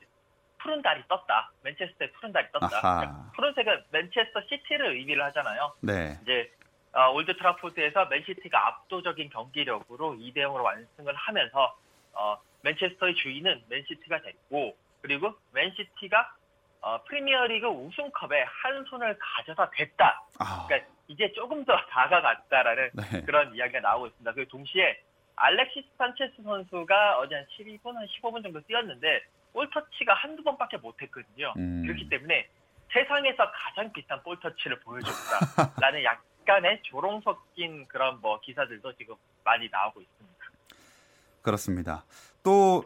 푸른 0.59 0.81
달이 0.81 1.03
떴다. 1.07 1.51
맨체스터에 1.63 2.11
푸른 2.11 2.31
달이 2.31 2.47
떴다. 2.51 3.31
푸른색은 3.35 3.85
맨체스터 3.91 4.41
시티를 4.41 4.95
의미를 4.95 5.23
하잖아요. 5.25 5.73
네. 5.81 6.19
이제 6.21 6.51
어, 6.93 7.09
올드 7.11 7.35
트라포드에서 7.37 8.05
맨시티가 8.05 8.67
압도적인 8.67 9.29
경기력으로 9.29 10.13
2대 10.13 10.37
0으로 10.37 10.63
완승을 10.63 11.15
하면서 11.15 11.75
어, 12.13 12.37
맨체스터의 12.61 13.15
주인은 13.15 13.63
맨시티가 13.69 14.21
됐고 14.21 14.75
그리고 15.01 15.33
맨시티가 15.53 16.35
어, 16.81 17.03
프리미어리그 17.03 17.67
우승컵에 17.67 18.43
한 18.47 18.83
손을 18.85 19.17
가져다 19.19 19.69
댔다. 19.71 20.23
아. 20.39 20.65
그러니까 20.67 20.89
이제 21.07 21.31
조금 21.33 21.63
더 21.65 21.73
다가갔다라는 21.89 22.89
네. 22.93 23.21
그런 23.23 23.53
이야기가 23.53 23.79
나오고 23.79 24.07
있습니다. 24.07 24.33
그 24.33 24.47
동시에 24.47 25.01
알렉시스 25.35 25.87
산체스 25.97 26.43
선수가 26.43 27.17
어제 27.19 27.35
한 27.35 27.45
12분, 27.45 27.93
한 27.93 28.05
15분 28.07 28.43
정도 28.43 28.61
뛰었는데 28.61 29.23
볼터치가 29.53 30.13
한두 30.13 30.43
번밖에 30.43 30.77
못했거든요. 30.77 31.53
음. 31.57 31.83
그렇기 31.83 32.09
때문에 32.09 32.47
세상에서 32.91 33.51
가장 33.51 33.91
비싼 33.93 34.21
볼터치를 34.23 34.79
보여줬다라는 34.81 36.03
약간의 36.41 36.81
조롱 36.83 37.21
섞인 37.21 37.87
그런 37.87 38.19
뭐 38.21 38.39
기사들도 38.41 38.95
지금 38.97 39.15
많이 39.43 39.69
나오고 39.69 40.01
있습니다. 40.01 40.45
그렇습니다. 41.41 42.03
또 42.43 42.83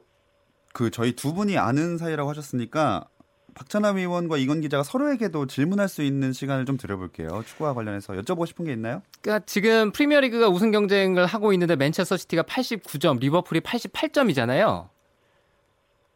그 0.75 0.91
저희 0.91 1.13
두 1.13 1.33
분이 1.33 1.57
아는 1.57 1.97
사이라고 1.97 2.29
하셨으니까 2.29 3.07
박찬하 3.55 3.97
위원과 3.97 4.37
이건 4.37 4.59
기자가 4.61 4.83
서로에게도 4.83 5.47
질문할 5.47 5.87
수 5.87 6.03
있는 6.03 6.33
시간을 6.33 6.65
좀 6.65 6.75
드려볼게요. 6.77 7.41
축구와 7.43 7.73
관련해서 7.73 8.13
여쭤보고 8.13 8.45
싶은 8.45 8.65
게 8.65 8.73
있나요? 8.73 9.01
그러니까 9.21 9.45
지금 9.45 9.91
프리미어리그가 9.91 10.49
우승 10.49 10.71
경쟁을 10.71 11.25
하고 11.25 11.53
있는데 11.53 11.77
맨체스터 11.77 12.17
시티가 12.17 12.43
89점, 12.43 13.19
리버풀이 13.21 13.61
88점이잖아요. 13.61 14.89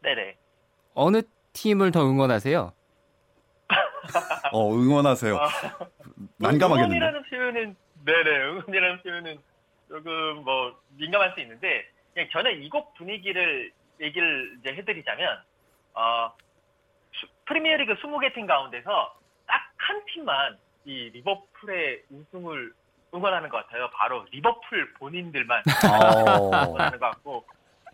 네네. 0.02 0.36
어느 0.94 1.22
팀을 1.54 1.90
더 1.92 2.02
응원하세요? 2.04 2.72
어 4.52 4.74
응원하세요. 4.74 5.36
아, 5.36 5.48
난감하겠는데. 6.36 6.96
응원이라는 6.96 7.22
표현은 7.30 7.76
네네 8.04 8.44
응원이라는 8.48 9.02
표현은 9.02 9.38
조금 9.88 10.44
뭐 10.44 10.78
민감할 10.98 11.32
수 11.34 11.40
있는데 11.40 11.86
그냥 12.12 12.28
저는 12.32 12.62
이곡 12.62 12.94
분위기를 12.94 13.72
얘기를 14.00 14.58
이제 14.60 14.74
해드리자면 14.74 15.38
어 15.94 16.32
프리미어리그 17.50 17.94
20개 17.96 18.32
팀 18.32 18.46
가운데서 18.46 19.18
딱 19.46 19.70
한 19.90 20.04
팀만 20.06 20.56
이 20.84 21.10
리버풀의 21.10 22.04
우승을 22.10 22.72
응원하는 23.12 23.48
것 23.48 23.56
같아요. 23.58 23.90
바로 23.90 24.24
리버풀 24.30 24.94
본인들만 24.94 25.64
어. 25.90 26.66
응원하는 26.68 26.98
것 27.00 27.10
같고 27.10 27.44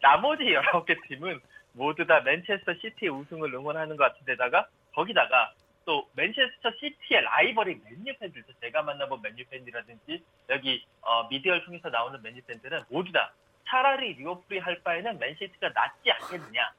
나머지 0.02 0.44
19개 0.44 0.96
팀은 1.08 1.40
모두 1.72 2.06
다 2.06 2.20
맨체스터 2.20 2.74
시티의 2.74 3.10
우승을 3.10 3.54
응원하는 3.54 3.96
것 3.96 4.04
같은데다가 4.04 4.66
거기다가 4.94 5.54
또 5.86 6.06
맨체스터 6.14 6.70
시티의 6.78 7.22
라이벌이 7.22 7.80
맨유 7.82 8.18
팬들 8.18 8.42
도 8.42 8.52
제가 8.60 8.82
만나본 8.82 9.22
맨유 9.22 9.46
팬이라든지 9.48 10.22
여기 10.50 10.84
어, 11.00 11.26
미디어를 11.28 11.64
통해서 11.64 11.88
나오는 11.88 12.20
맨유 12.22 12.42
팬들은 12.46 12.84
모두 12.90 13.10
다 13.10 13.32
차라리 13.66 14.12
리버풀이 14.14 14.58
할 14.58 14.82
바에는 14.82 15.18
맨시티가 15.18 15.70
낫지 15.70 16.10
않겠느냐 16.10 16.72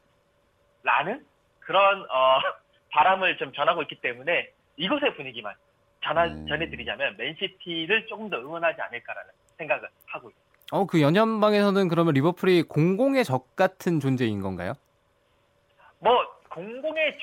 라는 0.84 1.26
그런 1.60 2.06
어, 2.10 2.40
바람을 2.98 3.38
좀 3.38 3.54
전하고 3.54 3.84
있기 3.84 4.02
때문에 4.02 4.50
이곳의 4.76 5.16
분위기만 5.16 5.54
전하, 6.04 6.26
음. 6.26 6.48
전해드리자면 6.48 7.16
맨시티를 7.18 8.08
조금 8.08 8.28
더 8.30 8.38
응원하지 8.38 8.82
않을까라는 8.82 9.32
생각을 9.58 9.88
하고 10.08 10.30
있습니다. 10.30 10.48
어, 10.72 10.86
그 10.86 11.02
연연방에서는 11.02 11.88
그러면 11.90 12.16
리버풀이 12.16 12.64
공공의 12.64 13.24
적 13.24 13.56
같은 13.56 14.00
존재인 14.00 14.42
건가요? 14.42 14.74
뭐 16.00 16.12
공공의 16.50 17.20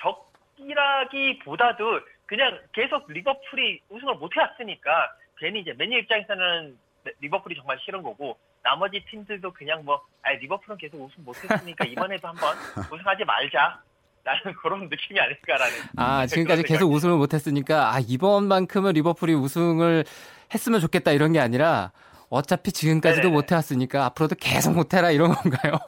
적이라기보다도 0.56 2.00
그냥 2.26 2.60
계속 2.72 3.10
리버풀이 3.10 3.80
우승을 3.88 4.14
못 4.14 4.34
해왔으니까 4.36 5.12
괜히 5.38 5.60
이제 5.60 5.72
맨유 5.76 5.98
입장에서는 5.98 6.78
리버풀이 7.20 7.56
정말 7.56 7.78
싫은 7.80 8.02
거고 8.02 8.38
나머지 8.62 9.04
팀들도 9.10 9.52
그냥 9.52 9.84
뭐 9.84 10.00
아니 10.22 10.38
리버풀은 10.38 10.78
계속 10.78 11.02
우승 11.02 11.24
못했으니까 11.24 11.84
이번에도 11.84 12.28
한번 12.28 12.56
우승하지 12.90 13.24
말자 13.24 13.82
나는 14.24 14.54
그런 14.60 14.88
느낌이 14.88 15.20
아닐까라는. 15.20 15.74
아, 15.96 16.26
지금까지 16.26 16.62
계속 16.64 16.90
우승을 16.90 17.16
못했으니까, 17.16 17.94
아, 17.94 18.00
이번만큼은 18.00 18.92
리버풀이 18.94 19.34
우승을 19.34 20.04
했으면 20.52 20.80
좋겠다 20.80 21.12
이런 21.12 21.32
게 21.32 21.40
아니라, 21.40 21.92
어차피 22.30 22.72
지금까지도 22.72 23.30
못해왔으니까 23.30 24.06
앞으로도 24.06 24.36
계속 24.40 24.74
못해라 24.74 25.10
이런 25.10 25.32
건가요? 25.32 25.78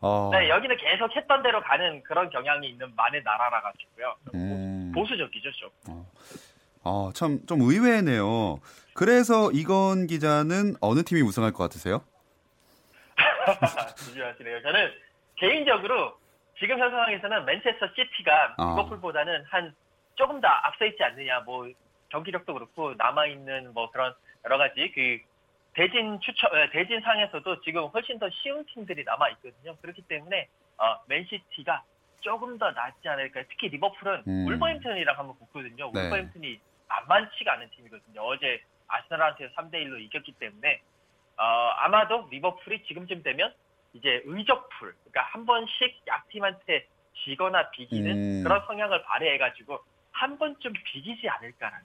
어. 0.00 0.30
네, 0.32 0.48
여기는 0.48 0.76
계속 0.76 1.14
했던 1.14 1.42
대로 1.42 1.62
가는 1.62 2.02
그런 2.02 2.28
경향이 2.30 2.68
있는 2.68 2.92
만의 2.96 3.22
나라라 3.22 3.62
가지고요. 3.62 4.14
음. 4.34 4.92
보수적이죠, 4.94 5.50
좀. 5.52 5.70
어. 5.88 6.06
어, 6.82 7.10
참, 7.14 7.40
좀 7.46 7.60
의외네요. 7.62 8.60
그래서 8.94 9.50
이건 9.52 10.06
기자는 10.06 10.76
어느 10.80 11.02
팀이 11.02 11.22
우승할 11.22 11.52
것 11.52 11.62
같으세요? 11.64 12.02
조심하시네요. 13.96 14.62
저는 14.62 14.90
개인적으로 15.36 16.16
지금 16.58 16.78
현 16.78 16.90
상황에서는 16.90 17.44
맨체스터 17.44 17.88
시티가 17.88 18.54
어. 18.58 18.70
리버풀보다는 18.70 19.44
한 19.44 19.74
조금 20.14 20.40
더 20.40 20.48
앞서 20.48 20.84
있지 20.84 21.02
않느냐. 21.02 21.40
뭐 21.40 21.68
경기력도 22.10 22.54
그렇고 22.54 22.94
남아 22.94 23.26
있는 23.26 23.72
뭐 23.74 23.90
그런 23.90 24.14
여러 24.44 24.58
가지 24.58 24.92
그 24.94 25.18
대진 25.74 26.20
추천 26.20 26.50
대진 26.70 27.00
상에서도 27.00 27.60
지금 27.62 27.86
훨씬 27.86 28.18
더 28.18 28.28
쉬운 28.30 28.64
팀들이 28.66 29.02
남아 29.04 29.30
있거든요. 29.30 29.76
그렇기 29.82 30.02
때문에 30.02 30.48
어, 30.78 31.00
맨시티가 31.08 31.82
조금 32.20 32.56
더 32.58 32.70
낫지 32.70 33.08
않을까. 33.08 33.42
특히 33.48 33.68
리버풀은 33.68 34.22
음. 34.26 34.46
울버햄튼이랑 34.46 35.18
한번 35.18 35.36
붙거든요. 35.38 35.90
네. 35.92 36.06
울버햄튼이 36.06 36.60
만만치가 36.88 37.54
않은 37.54 37.70
팀이거든요. 37.70 38.20
어제 38.22 38.62
아스널한테 38.86 39.50
3대 39.50 39.74
1로 39.74 40.00
이겼기 40.00 40.32
때문에 40.32 40.80
어, 41.36 41.42
아마도 41.78 42.28
리버풀이 42.30 42.84
지금쯤 42.84 43.22
되면 43.22 43.52
이제 43.94 44.22
의적풀, 44.24 44.94
그러니까 45.04 45.22
한 45.32 45.46
번씩 45.46 46.02
약팀한테 46.06 46.86
지거나 47.24 47.70
비기는 47.70 48.10
음. 48.10 48.42
그런 48.42 48.60
성향을 48.66 49.02
발휘해가지고 49.04 49.78
한 50.10 50.36
번쯤 50.36 50.72
비기지 50.84 51.28
않을까라는 51.28 51.84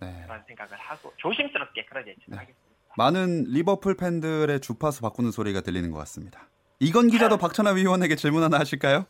네. 0.00 0.22
그런 0.24 0.42
생각을 0.46 0.76
하고 0.78 1.12
조심스럽게 1.16 1.84
그런 1.86 2.06
예측을 2.06 2.24
네. 2.30 2.36
하겠습니다. 2.36 2.68
많은 2.96 3.44
리버풀 3.48 3.96
팬들의 3.96 4.60
주파수 4.60 5.02
바꾸는 5.02 5.30
소리가 5.32 5.60
들리는 5.60 5.90
것 5.90 5.98
같습니다. 5.98 6.48
이건 6.80 7.08
기자도 7.08 7.36
박찬하 7.38 7.72
위원에게 7.72 8.14
질문 8.14 8.42
하나 8.42 8.58
하실까요? 8.60 9.04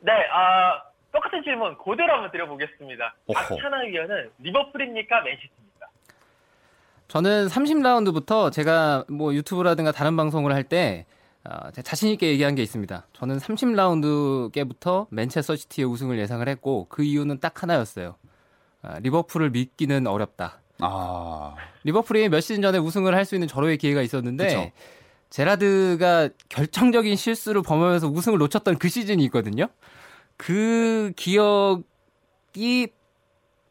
네, 0.00 0.12
아, 0.32 0.82
똑같은 1.12 1.42
질문 1.42 1.76
그대로 1.78 2.12
한번 2.14 2.30
드려보겠습니다. 2.30 3.14
박찬하 3.34 3.80
위원은 3.82 4.30
리버풀입니까 4.38 5.20
맨시티입니까? 5.22 5.86
저는 7.08 7.46
30라운드부터 7.48 8.52
제가 8.52 9.04
뭐 9.10 9.34
유튜브라든가 9.34 9.90
다른 9.92 10.16
방송을 10.16 10.52
할 10.52 10.64
때 10.64 11.04
어, 11.44 11.70
자신 11.82 12.10
있게 12.10 12.28
얘기한 12.28 12.54
게 12.54 12.62
있습니다. 12.62 13.06
저는 13.12 13.38
30라운드께부터 13.38 15.06
맨체스터 15.10 15.56
시티의 15.56 15.86
우승을 15.88 16.18
예상을 16.18 16.46
했고 16.48 16.86
그 16.88 17.02
이유는 17.02 17.40
딱 17.40 17.62
하나였어요. 17.62 18.14
아, 18.82 18.98
리버풀을 19.00 19.50
믿기는 19.50 20.06
어렵다. 20.06 20.60
아. 20.80 21.54
리버풀이 21.84 22.28
몇 22.28 22.40
시즌 22.40 22.62
전에 22.62 22.78
우승을 22.78 23.14
할 23.14 23.24
수 23.24 23.34
있는 23.34 23.46
절호의 23.48 23.78
기회가 23.78 24.02
있었는데 24.02 24.46
그쵸. 24.46 24.70
제라드가 25.30 26.28
결정적인 26.48 27.16
실수를 27.16 27.62
범하면서 27.62 28.08
우승을 28.08 28.38
놓쳤던 28.38 28.78
그 28.78 28.88
시즌이 28.88 29.24
있거든요. 29.24 29.68
그 30.36 31.12
기억이 31.16 32.88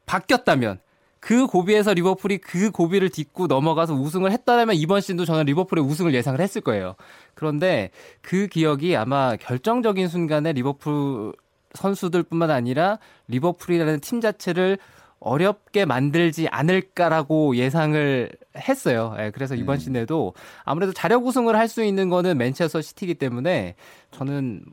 바뀌었다면 0.05 0.79
그 1.21 1.45
고비에서 1.45 1.93
리버풀이 1.93 2.39
그 2.39 2.71
고비를 2.71 3.09
딛고 3.09 3.45
넘어가서 3.45 3.93
우승을 3.93 4.31
했다면 4.31 4.75
이번 4.75 5.01
시즌도 5.01 5.23
저는 5.23 5.45
리버풀의 5.45 5.83
우승을 5.83 6.13
예상을 6.15 6.37
했을 6.41 6.61
거예요. 6.61 6.95
그런데 7.35 7.91
그 8.21 8.47
기억이 8.47 8.97
아마 8.97 9.35
결정적인 9.35 10.07
순간에 10.07 10.51
리버풀 10.51 11.33
선수들뿐만 11.75 12.49
아니라 12.49 12.97
리버풀이라는 13.27 13.99
팀 14.01 14.19
자체를 14.19 14.79
어렵게 15.19 15.85
만들지 15.85 16.47
않을까라고 16.47 17.55
예상을 17.55 18.31
했어요. 18.57 19.15
예, 19.19 19.29
그래서 19.29 19.53
이번 19.53 19.75
음. 19.75 19.79
시즌에도 19.79 20.33
아무래도 20.65 20.91
자력 20.91 21.27
우승을 21.27 21.55
할 21.55 21.67
수 21.67 21.83
있는 21.83 22.09
거는 22.09 22.39
맨체스터 22.39 22.81
시티이기 22.81 23.13
때문에 23.13 23.75
저는 24.09 24.65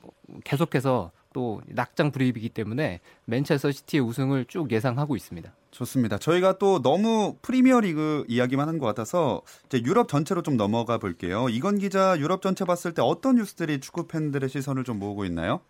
계속해서 0.45 1.11
또 1.35 1.61
낙장 1.67 2.11
불입이기 2.11 2.49
때문에 2.49 3.01
맨체스터 3.27 3.71
시티의 3.71 4.03
우승을 4.03 4.47
쭉 4.47 4.73
예상하고 4.73 5.15
있습니다. 5.15 5.53
좋습니다. 5.71 6.19
저희가 6.19 6.59
또 6.59 6.81
너무 6.83 7.37
프리미어 7.43 7.81
리그 7.81 8.25
이야기만 8.29 8.69
한 8.69 8.79
것 8.79 8.87
같아서 8.87 9.43
이제 9.67 9.83
유럽 9.85 10.09
전체로 10.09 10.43
좀 10.43 10.57
넘어가 10.57 10.99
볼게요. 10.99 11.49
이건 11.51 11.79
기자 11.79 12.17
유럽 12.19 12.43
전체 12.43 12.65
봤을 12.65 12.95
때 12.95 13.03
어떤 13.03 13.37
뉴스들이 13.37 13.81
축구 13.81 14.07
팬들의 14.07 14.49
시선을 14.49 14.85
좀 14.85 14.99
모으고 14.99 15.25
있나요? 15.25 15.61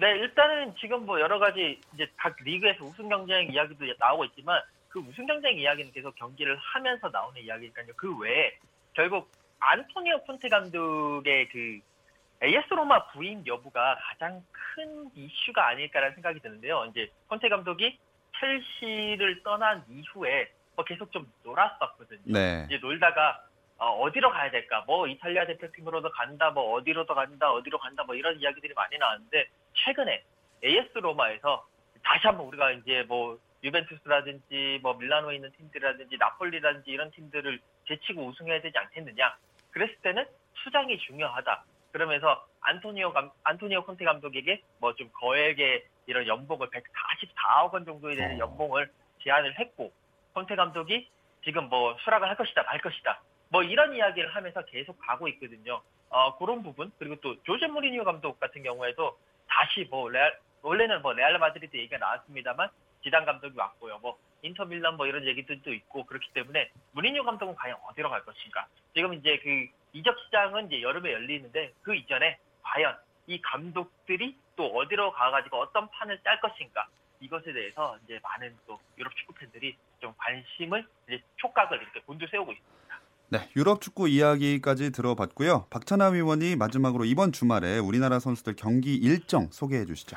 네, 0.00 0.12
일단은 0.18 0.74
지금 0.80 1.04
뭐 1.04 1.20
여러 1.20 1.38
가지 1.40 1.80
이제 1.94 2.08
각 2.16 2.36
리그에서 2.44 2.84
우승 2.84 3.08
경쟁 3.08 3.52
이야기도 3.52 3.84
나오고 3.98 4.26
있지만 4.26 4.60
그 4.88 5.00
우승 5.00 5.26
경쟁 5.26 5.58
이야기는 5.58 5.90
계속 5.92 6.14
경기를 6.14 6.56
하면서 6.56 7.08
나오는 7.08 7.42
이야기니까요. 7.42 7.86
그 7.96 8.16
외에 8.18 8.52
결국 8.94 9.28
안토니오 9.58 10.20
콘테 10.22 10.48
감독의 10.48 11.48
그 11.48 11.80
AS 12.44 12.68
로마 12.74 13.08
부임 13.08 13.44
여부가 13.44 13.98
가장 14.08 14.40
큰 14.52 15.10
이슈가 15.16 15.66
아닐까라는 15.68 16.14
생각이 16.14 16.38
드는데요. 16.40 16.86
이제 16.90 17.10
콘테 17.26 17.48
감독이 17.48 17.98
첼시를 18.38 19.42
떠난 19.42 19.84
이후에 19.88 20.50
뭐 20.76 20.84
계속 20.84 21.10
좀 21.12 21.30
놀았었거든요. 21.42 22.20
네. 22.24 22.64
이제 22.66 22.78
놀다가 22.78 23.42
어, 23.78 24.10
디로 24.12 24.30
가야 24.30 24.50
될까? 24.50 24.82
뭐 24.86 25.06
이탈리아 25.06 25.46
대표팀으로도 25.46 26.10
간다, 26.10 26.50
뭐 26.50 26.74
어디로도 26.74 27.14
간다, 27.14 27.52
어디로 27.52 27.78
간다, 27.78 28.02
뭐 28.04 28.14
이런 28.14 28.38
이야기들이 28.40 28.74
많이 28.74 28.98
나왔는데 28.98 29.46
최근에 29.74 30.24
AS 30.64 30.98
로마에서 30.98 31.66
다시 32.02 32.26
한번 32.26 32.46
우리가 32.46 32.72
이제 32.72 33.04
뭐 33.06 33.38
유벤투스라든지 33.62 34.80
뭐 34.82 34.94
밀라노에 34.94 35.36
있는 35.36 35.52
팀들이라든지 35.52 36.16
나폴리라든지 36.18 36.90
이런 36.90 37.10
팀들을 37.12 37.60
제치고 37.86 38.26
우승해야 38.26 38.60
되지 38.60 38.76
않겠느냐? 38.78 39.36
그랬을 39.70 39.96
때는 40.02 40.24
수장이 40.54 40.98
중요하다. 40.98 41.64
그러면서 41.92 42.46
안토니오 42.60 43.12
감, 43.12 43.30
안토니오 43.44 43.84
콘테 43.84 44.04
감독에게 44.04 44.62
뭐 44.78 44.92
좀 44.94 45.10
거액의 45.14 45.84
이런 46.06 46.26
연봉을 46.26 46.68
144억 46.68 47.72
원 47.72 47.84
정도에 47.84 48.14
되는 48.16 48.36
어. 48.36 48.38
연봉을 48.46 48.90
제안을 49.22 49.58
했고 49.58 49.92
콘테 50.34 50.56
감독이 50.56 51.08
지금 51.44 51.68
뭐 51.68 51.96
수락을 52.00 52.28
할 52.28 52.36
것이다 52.36 52.62
말 52.64 52.80
것이다 52.80 53.20
뭐 53.50 53.62
이런 53.62 53.94
이야기를 53.94 54.34
하면서 54.34 54.64
계속 54.66 54.98
가고 54.98 55.28
있거든요. 55.28 55.80
어, 56.10 56.36
그런 56.38 56.62
부분 56.62 56.90
그리고 56.98 57.16
또 57.16 57.40
조제 57.42 57.66
무리뉴 57.66 58.04
감독 58.04 58.40
같은 58.40 58.62
경우에도 58.62 59.18
다시 59.46 59.86
뭐 59.90 60.08
레알 60.08 60.38
원래는 60.62 61.02
뭐 61.02 61.12
레알 61.12 61.38
마드리드 61.38 61.76
얘기가 61.76 61.98
나왔습니다만 61.98 62.68
지단 63.02 63.24
감독이 63.24 63.58
왔고요. 63.58 63.98
뭐 63.98 64.18
인터 64.42 64.64
밀란 64.64 64.96
뭐 64.96 65.06
이런 65.06 65.24
얘기들도 65.26 65.72
있고 65.72 66.04
그렇기 66.04 66.30
때문에 66.32 66.70
무리뉴 66.92 67.24
감독은 67.24 67.54
과연 67.54 67.76
어디로 67.90 68.10
갈 68.10 68.24
것인가? 68.24 68.66
지금 68.94 69.14
이제 69.14 69.38
그 69.38 69.66
이적 69.92 70.16
시장은 70.24 70.66
이제 70.66 70.82
여름에 70.82 71.12
열리는데 71.12 71.72
그 71.82 71.94
이전에 71.94 72.38
과연 72.62 72.96
이 73.26 73.40
감독들이 73.42 74.36
또 74.56 74.66
어디로 74.66 75.12
가가지고 75.12 75.60
어떤 75.60 75.88
판을 75.90 76.18
짤 76.24 76.40
것인가? 76.40 76.86
이것에 77.20 77.52
대해서 77.52 77.96
이제 78.04 78.18
많은 78.22 78.54
또 78.66 78.78
유럽 78.96 79.14
축구 79.16 79.34
팬들이 79.34 79.76
좀 80.00 80.12
관심을 80.16 80.86
이제 81.06 81.20
촉각을 81.36 81.80
이렇게 81.80 82.00
곤두세우고 82.00 82.52
있습니다. 82.52 82.78
네, 83.30 83.40
유럽 83.56 83.80
축구 83.80 84.08
이야기까지 84.08 84.90
들어봤고요. 84.92 85.66
박찬하 85.68 86.08
위원이 86.08 86.56
마지막으로 86.56 87.04
이번 87.04 87.32
주말에 87.32 87.78
우리나라 87.78 88.18
선수들 88.18 88.56
경기 88.56 88.94
일정 88.94 89.48
소개해 89.50 89.84
주시죠. 89.84 90.16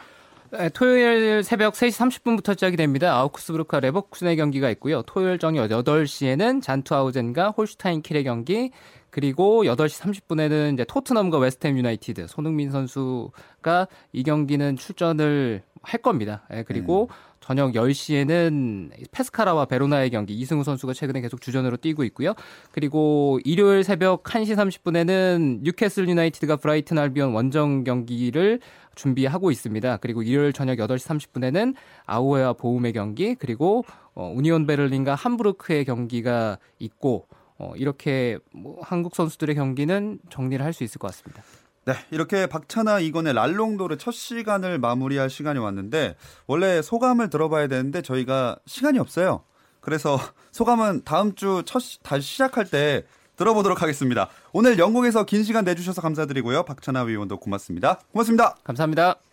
네, 0.52 0.70
토요일 0.70 1.44
새벽 1.44 1.74
3시 1.74 2.22
30분부터 2.22 2.54
시작이 2.54 2.76
됩니다. 2.76 3.14
아우크스부르크 3.14 3.76
레버쿠젠의 3.78 4.36
경기가 4.36 4.70
있고요. 4.72 5.02
토요일 5.04 5.40
저녁 5.40 5.70
8시에는 5.70 6.62
잔트하우젠과 6.62 7.52
홀슈타인 7.52 8.02
킬의 8.02 8.26
경기, 8.26 8.72
그리고 9.12 9.64
8시 9.66 10.02
30분에는 10.02 10.74
이제 10.74 10.86
토트넘과 10.86 11.38
웨스트햄 11.38 11.78
유나이티드 11.78 12.28
손흥민 12.28 12.72
선수가 12.72 13.88
이 14.14 14.24
경기는 14.24 14.78
출전을 14.78 15.64
할 15.84 16.02
겁니다. 16.02 16.44
예, 16.54 16.64
그리고 16.64 17.10
음. 17.10 17.32
저녁 17.40 17.74
10시에는 17.74 18.92
페스카라와 19.12 19.66
베로나의 19.66 20.12
경기 20.12 20.34
이승우 20.36 20.64
선수가 20.64 20.94
최근에 20.94 21.22
계속 21.22 21.42
주전으로 21.42 21.78
뛰고 21.78 22.04
있고요. 22.06 22.34
그리고 22.72 23.40
일요일 23.44 23.84
새벽 23.84 24.24
1시 24.24 24.56
30분에는 24.56 25.64
뉴캐슬 25.64 26.08
유나이티드가 26.08 26.58
브라이튼 26.58 26.98
알비온 27.00 27.34
원정 27.34 27.84
경기를 27.84 28.60
준비하고 28.96 29.52
있습니다. 29.52 29.98
그리고 29.98 30.22
일요일 30.22 30.54
저녁 30.54 30.78
8시 30.78 31.32
30분에는 31.32 31.74
아우에와 32.06 32.54
보움의 32.54 32.94
경기 32.94 33.36
그리고 33.36 33.84
어, 34.14 34.32
우니온 34.36 34.68
베를린과 34.68 35.16
함부르크의 35.16 35.86
경기가 35.86 36.60
있고 36.78 37.28
어, 37.62 37.74
이렇게 37.76 38.40
뭐 38.54 38.80
한국 38.82 39.16
선수들의 39.16 39.54
경기는 39.56 40.20
정리를 40.32 40.64
할 40.66 40.74
수 40.74 40.84
있을 40.84 40.98
것 40.98 41.08
같습니다. 41.12 41.44
네, 41.86 41.94
이렇게 42.12 42.48
박찬하 42.48 43.00
이건의 43.00 43.34
랄롱도르 43.34 43.98
첫 43.98 44.12
시간을 44.12 44.80
마무리할 44.80 45.30
시간이 45.30 45.60
왔는데 45.60 46.16
원래 46.48 46.82
소감을 46.82 47.30
들어봐야 47.30 47.68
되는데 47.68 48.02
저희가 48.02 48.58
시간이 48.66 48.98
없어요. 49.00 49.44
그래서 49.80 50.18
소감은 50.52 51.04
다음 51.06 51.36
주 51.36 51.64
첫 51.66 51.82
다시 52.04 52.22
시작할 52.28 52.66
때 52.66 53.04
들어보도록 53.36 53.82
하겠습니다. 53.82 54.30
오늘 54.54 54.78
영국에서 54.80 55.24
긴 55.26 55.44
시간 55.44 55.64
내주셔서 55.66 56.02
감사드리고요. 56.02 56.64
박찬하 56.64 57.02
위원도 57.04 57.38
고맙습니다. 57.40 58.00
고맙습니다. 58.12 58.56
감사합니다. 58.64 59.31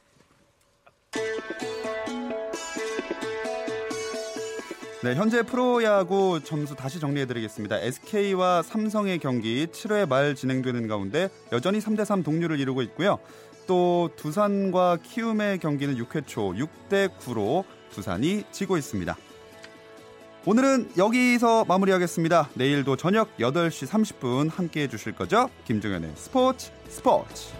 네, 5.01 5.15
현재 5.15 5.45
프로야구 5.45 6.41
점수 6.43 6.75
다시 6.75 6.99
정리해드리겠습니다. 6.99 7.79
SK와 7.79 8.63
삼성의 8.63 9.21
경기 9.21 9.69
7회 9.69 10.09
말 10.09 10.35
진행되는 10.35 10.89
가운데 10.89 11.29
여전히 11.53 11.79
3대3 11.79 12.25
동률을 12.25 12.59
이루고 12.59 12.83
있고요. 12.83 13.21
또 13.69 14.11
두산과 14.17 14.99
키움의 15.05 15.59
경기는 15.61 15.95
6회 15.95 16.27
초 16.27 16.53
6대 16.53 17.17
9로 17.17 17.63
두산이 17.91 18.43
지고 18.51 18.77
있습니다. 18.77 19.17
오늘은 20.47 20.91
여기서 20.97 21.65
마무리하겠습니다. 21.67 22.51
내일도 22.55 22.97
저녁 22.97 23.37
8시 23.37 23.87
30분 23.87 24.51
함께 24.51 24.83
해주실 24.83 25.13
거죠? 25.13 25.49
김종현의 25.65 26.11
스포츠 26.17 26.73
스포츠. 26.89 27.53